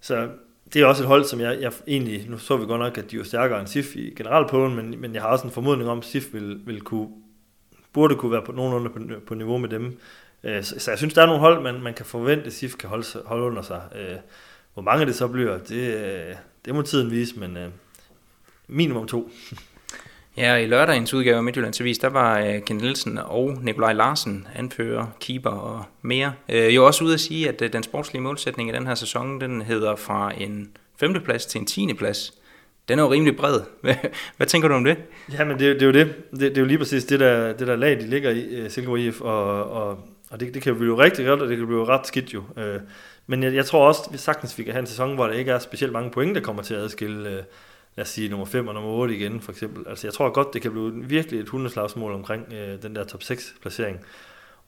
så 0.00 0.28
det 0.72 0.82
er 0.82 0.86
også 0.86 1.02
et 1.02 1.08
hold, 1.08 1.24
som 1.24 1.40
jeg, 1.40 1.60
jeg 1.60 1.72
egentlig, 1.86 2.30
nu 2.30 2.38
så 2.38 2.56
vi 2.56 2.66
godt 2.66 2.80
nok, 2.80 2.98
at 2.98 3.10
de 3.10 3.18
er 3.18 3.24
stærkere 3.24 3.60
end 3.60 3.68
SIF 3.68 3.96
i 3.96 4.14
generalpåen, 4.16 4.74
men, 4.74 5.00
men 5.00 5.14
jeg 5.14 5.22
har 5.22 5.28
også 5.28 5.46
en 5.46 5.52
formodning 5.52 5.90
om, 5.90 5.98
at 5.98 6.04
SIF 6.04 6.24
vil, 6.32 6.60
vil 6.66 6.80
kunne, 6.80 7.08
burde 7.92 8.14
kunne 8.14 8.32
være 8.32 8.42
på 8.42 8.52
nogenlunde 8.52 8.90
på, 8.90 9.20
på 9.26 9.34
niveau 9.34 9.58
med 9.58 9.68
dem. 9.68 9.98
Øh, 10.44 10.64
så, 10.64 10.78
så 10.78 10.90
jeg 10.90 10.98
synes, 10.98 11.14
der 11.14 11.22
er 11.22 11.26
nogle 11.26 11.40
hold, 11.40 11.62
man, 11.62 11.82
man 11.82 11.94
kan 11.94 12.06
forvente, 12.06 12.46
at 12.46 12.52
SIF 12.52 12.76
kan 12.76 12.88
holde, 12.88 13.06
holde 13.24 13.44
under 13.44 13.62
sig. 13.62 13.82
Øh, 13.96 14.16
hvor 14.74 14.82
mange 14.82 15.06
det 15.06 15.14
så 15.14 15.28
bliver, 15.28 15.58
det, 15.58 16.04
øh, 16.04 16.34
det 16.64 16.74
må 16.74 16.82
tiden 16.82 17.10
vise, 17.10 17.38
men 17.38 17.58
minimum 18.68 19.06
to. 19.06 19.30
Ja, 20.36 20.56
i 20.56 20.66
lørdagens 20.66 21.14
udgave 21.14 21.36
af 21.36 21.44
Midtjyllands 21.44 21.80
Avis, 21.80 21.98
der 21.98 22.08
var 22.08 22.42
uh, 22.42 22.64
Ken 22.66 22.76
Nielsen 22.76 23.18
og 23.18 23.58
Nikolaj 23.62 23.92
Larsen, 23.92 24.46
anfører, 24.54 25.06
keeper 25.20 25.50
og 25.50 25.84
mere, 26.02 26.32
uh, 26.48 26.74
jo 26.74 26.86
også 26.86 27.04
ude 27.04 27.14
at 27.14 27.20
sige, 27.20 27.48
at 27.48 27.62
uh, 27.62 27.68
den 27.72 27.82
sportslige 27.82 28.22
målsætning 28.22 28.68
i 28.68 28.72
den 28.72 28.86
her 28.86 28.94
sæson, 28.94 29.40
den 29.40 29.62
hedder 29.62 29.96
fra 29.96 30.32
en 30.38 30.70
femteplads 31.00 31.46
til 31.46 31.60
en 31.60 31.66
tiende 31.66 31.94
plads. 31.94 32.34
Den 32.88 32.98
er 32.98 33.02
jo 33.02 33.12
rimelig 33.12 33.36
bred. 33.36 33.60
Hvad, 34.36 34.46
tænker 34.46 34.68
du 34.68 34.74
om 34.74 34.84
det? 34.84 34.96
Jamen, 35.32 35.58
det, 35.58 35.80
det 35.80 35.82
er 35.82 35.86
jo 35.86 35.92
det. 35.92 36.14
det. 36.30 36.40
Det 36.40 36.56
er 36.56 36.60
jo 36.60 36.66
lige 36.66 36.78
præcis 36.78 37.04
det 37.04 37.20
der, 37.20 37.52
det 37.52 37.66
der 37.66 37.76
lag, 37.76 38.00
de 38.00 38.06
ligger 38.06 38.30
i, 38.30 38.70
Silkeborg 38.70 38.98
IF, 38.98 39.20
og, 39.20 39.70
og, 39.70 39.98
og 40.30 40.40
det, 40.40 40.54
det 40.54 40.62
kan 40.62 40.76
blive 40.76 40.98
rigtig 40.98 41.26
godt, 41.26 41.42
og 41.42 41.48
det 41.48 41.56
kan 41.56 41.66
blive 41.66 41.84
ret 41.84 42.06
skidt 42.06 42.34
jo. 42.34 42.42
Men 43.26 43.42
jeg, 43.42 43.54
jeg 43.54 43.66
tror 43.66 43.86
også, 43.88 44.02
at 44.06 44.12
vi 44.12 44.18
sagtens 44.18 44.58
vi 44.58 44.62
kan 44.64 44.72
have 44.72 44.80
en 44.80 44.86
sæson, 44.86 45.14
hvor 45.14 45.26
der 45.26 45.34
ikke 45.34 45.52
er 45.52 45.58
specielt 45.58 45.92
mange 45.92 46.10
point, 46.10 46.34
der 46.34 46.40
kommer 46.40 46.62
til 46.62 46.74
at 46.74 46.80
adskille 46.80 47.30
øh, 47.30 47.42
lad 47.96 48.02
os 48.02 48.08
sige, 48.08 48.28
nummer 48.28 48.46
5 48.46 48.68
og 48.68 48.74
nummer 48.74 48.90
8 48.90 49.16
igen, 49.16 49.40
for 49.40 49.52
eksempel. 49.52 49.88
Altså, 49.88 50.06
jeg 50.06 50.14
tror 50.14 50.30
godt, 50.30 50.54
det 50.54 50.62
kan 50.62 50.70
blive 50.70 51.04
virkelig 51.04 51.40
et 51.40 51.48
hundeslagsmål 51.48 52.12
omkring 52.12 52.52
øh, 52.52 52.82
den 52.82 52.96
der 52.96 53.04
top 53.04 53.22
6 53.22 53.54
placering. 53.62 54.00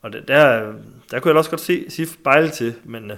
Og 0.01 0.13
det, 0.13 0.27
der, 0.27 0.73
der 1.11 1.19
kunne 1.19 1.29
jeg 1.29 1.37
også 1.37 1.49
godt 1.49 1.61
se 1.61 1.85
sige 1.89 2.07
bejle 2.23 2.49
til, 2.49 2.75
men, 2.83 3.11
øh, 3.11 3.17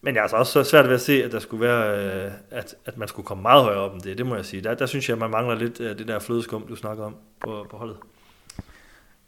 men 0.00 0.14
jeg 0.14 0.20
er 0.20 0.22
altså 0.22 0.36
også 0.36 0.64
svært 0.64 0.86
ved 0.86 0.94
at 0.94 1.00
se, 1.00 1.24
at 1.24 1.32
der 1.32 1.38
skulle 1.38 1.64
være, 1.64 1.98
øh, 2.26 2.32
at, 2.50 2.74
at 2.84 2.98
man 2.98 3.08
skulle 3.08 3.26
komme 3.26 3.42
meget 3.42 3.64
højere 3.64 3.80
op 3.80 3.94
end 3.94 4.02
det, 4.02 4.18
det 4.18 4.26
må 4.26 4.34
jeg 4.34 4.44
sige. 4.44 4.62
Der, 4.62 4.74
der 4.74 4.86
synes 4.86 5.08
jeg, 5.08 5.14
at 5.14 5.20
man 5.20 5.30
mangler 5.30 5.54
lidt 5.54 5.80
øh, 5.80 5.98
det 5.98 6.08
der 6.08 6.18
flødeskum, 6.18 6.66
du 6.66 6.76
snakker 6.76 7.04
om 7.04 7.16
på, 7.40 7.66
på 7.70 7.76
holdet. 7.76 7.96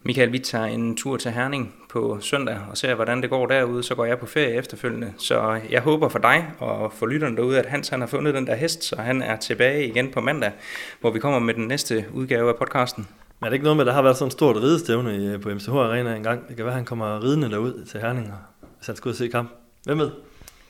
Michael, 0.06 0.32
vi 0.32 0.38
tager 0.38 0.64
en 0.64 0.96
tur 0.96 1.16
til 1.16 1.30
Herning 1.30 1.74
på 1.90 2.18
søndag 2.20 2.58
og 2.70 2.76
ser, 2.76 2.94
hvordan 2.94 3.22
det 3.22 3.30
går 3.30 3.46
derude. 3.46 3.82
Så 3.82 3.94
går 3.94 4.04
jeg 4.04 4.18
på 4.18 4.26
ferie 4.26 4.54
efterfølgende. 4.54 5.12
Så 5.18 5.60
jeg 5.70 5.80
håber 5.80 6.08
for 6.08 6.18
dig 6.18 6.46
og 6.58 6.92
for 6.92 7.06
lytterne 7.06 7.36
derude, 7.36 7.58
at 7.58 7.66
Hans 7.66 7.88
han 7.88 8.00
har 8.00 8.06
fundet 8.06 8.34
den 8.34 8.46
der 8.46 8.54
hest, 8.54 8.84
så 8.84 8.96
han 8.96 9.22
er 9.22 9.36
tilbage 9.36 9.88
igen 9.88 10.10
på 10.10 10.20
mandag, 10.20 10.52
hvor 11.00 11.10
vi 11.10 11.18
kommer 11.18 11.38
med 11.38 11.54
den 11.54 11.68
næste 11.68 12.04
udgave 12.12 12.48
af 12.48 12.56
podcasten. 12.56 13.08
Men 13.40 13.46
er 13.46 13.50
det 13.50 13.54
ikke 13.54 13.64
noget 13.64 13.76
med, 13.76 13.84
at 13.84 13.86
der 13.86 13.92
har 13.92 14.02
været 14.02 14.16
sådan 14.16 14.26
et 14.26 14.32
stort 14.32 14.56
ridestævne 14.56 15.38
på 15.38 15.48
MCH 15.48 15.70
Arena 15.70 16.16
engang? 16.16 16.48
Det 16.48 16.56
kan 16.56 16.64
være, 16.64 16.72
at 16.72 16.78
han 16.78 16.84
kommer 16.84 17.24
ridende 17.24 17.50
derud 17.50 17.84
til 17.84 18.00
Herning, 18.00 18.32
hvis 18.76 18.86
han 18.86 18.96
skal 18.96 19.08
ud 19.08 19.12
og 19.12 19.16
se 19.16 19.28
kamp. 19.28 19.50
Hvem 19.84 19.98
ved? 19.98 20.10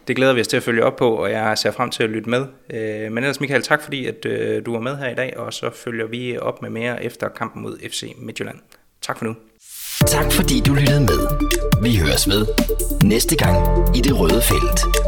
Det 0.09 0.17
glæder 0.17 0.33
vi 0.33 0.41
os 0.41 0.49
til 0.49 0.57
at 0.57 0.63
følge 0.63 0.85
op 0.85 0.97
på, 0.97 1.11
og 1.11 1.31
jeg 1.31 1.59
ser 1.59 1.71
frem 1.71 1.91
til 1.91 2.03
at 2.03 2.11
lytte 2.11 2.31
med. 2.31 2.47
Øh, 2.75 3.13
men 3.13 3.19
ellers 3.19 3.41
Michael, 3.41 3.63
tak 3.63 3.83
fordi 3.83 4.07
at 4.07 4.27
øh, 4.27 4.67
du 4.67 4.73
var 4.73 4.81
med 4.81 4.97
her 4.97 5.11
i 5.11 5.15
dag, 5.15 5.35
og 5.37 5.53
så 5.53 5.71
følger 5.71 6.07
vi 6.07 6.39
op 6.39 6.63
med 6.63 6.71
mere 6.71 7.05
efter 7.05 7.29
kampen 7.29 7.63
mod 7.63 7.79
FC 7.91 8.15
Midtjylland. 8.19 8.59
Tak 9.07 9.19
for 9.19 9.25
nu. 9.25 9.35
Tak 10.07 10.33
fordi 10.33 10.61
du 10.61 10.75
lyttede 10.75 11.01
med. 11.01 11.19
Vi 11.83 11.97
høres 11.97 12.29
ved 12.29 12.47
næste 13.03 13.37
gang 13.37 13.57
i 13.97 14.01
det 14.01 14.21
røde 14.21 14.43
felt. 14.43 15.04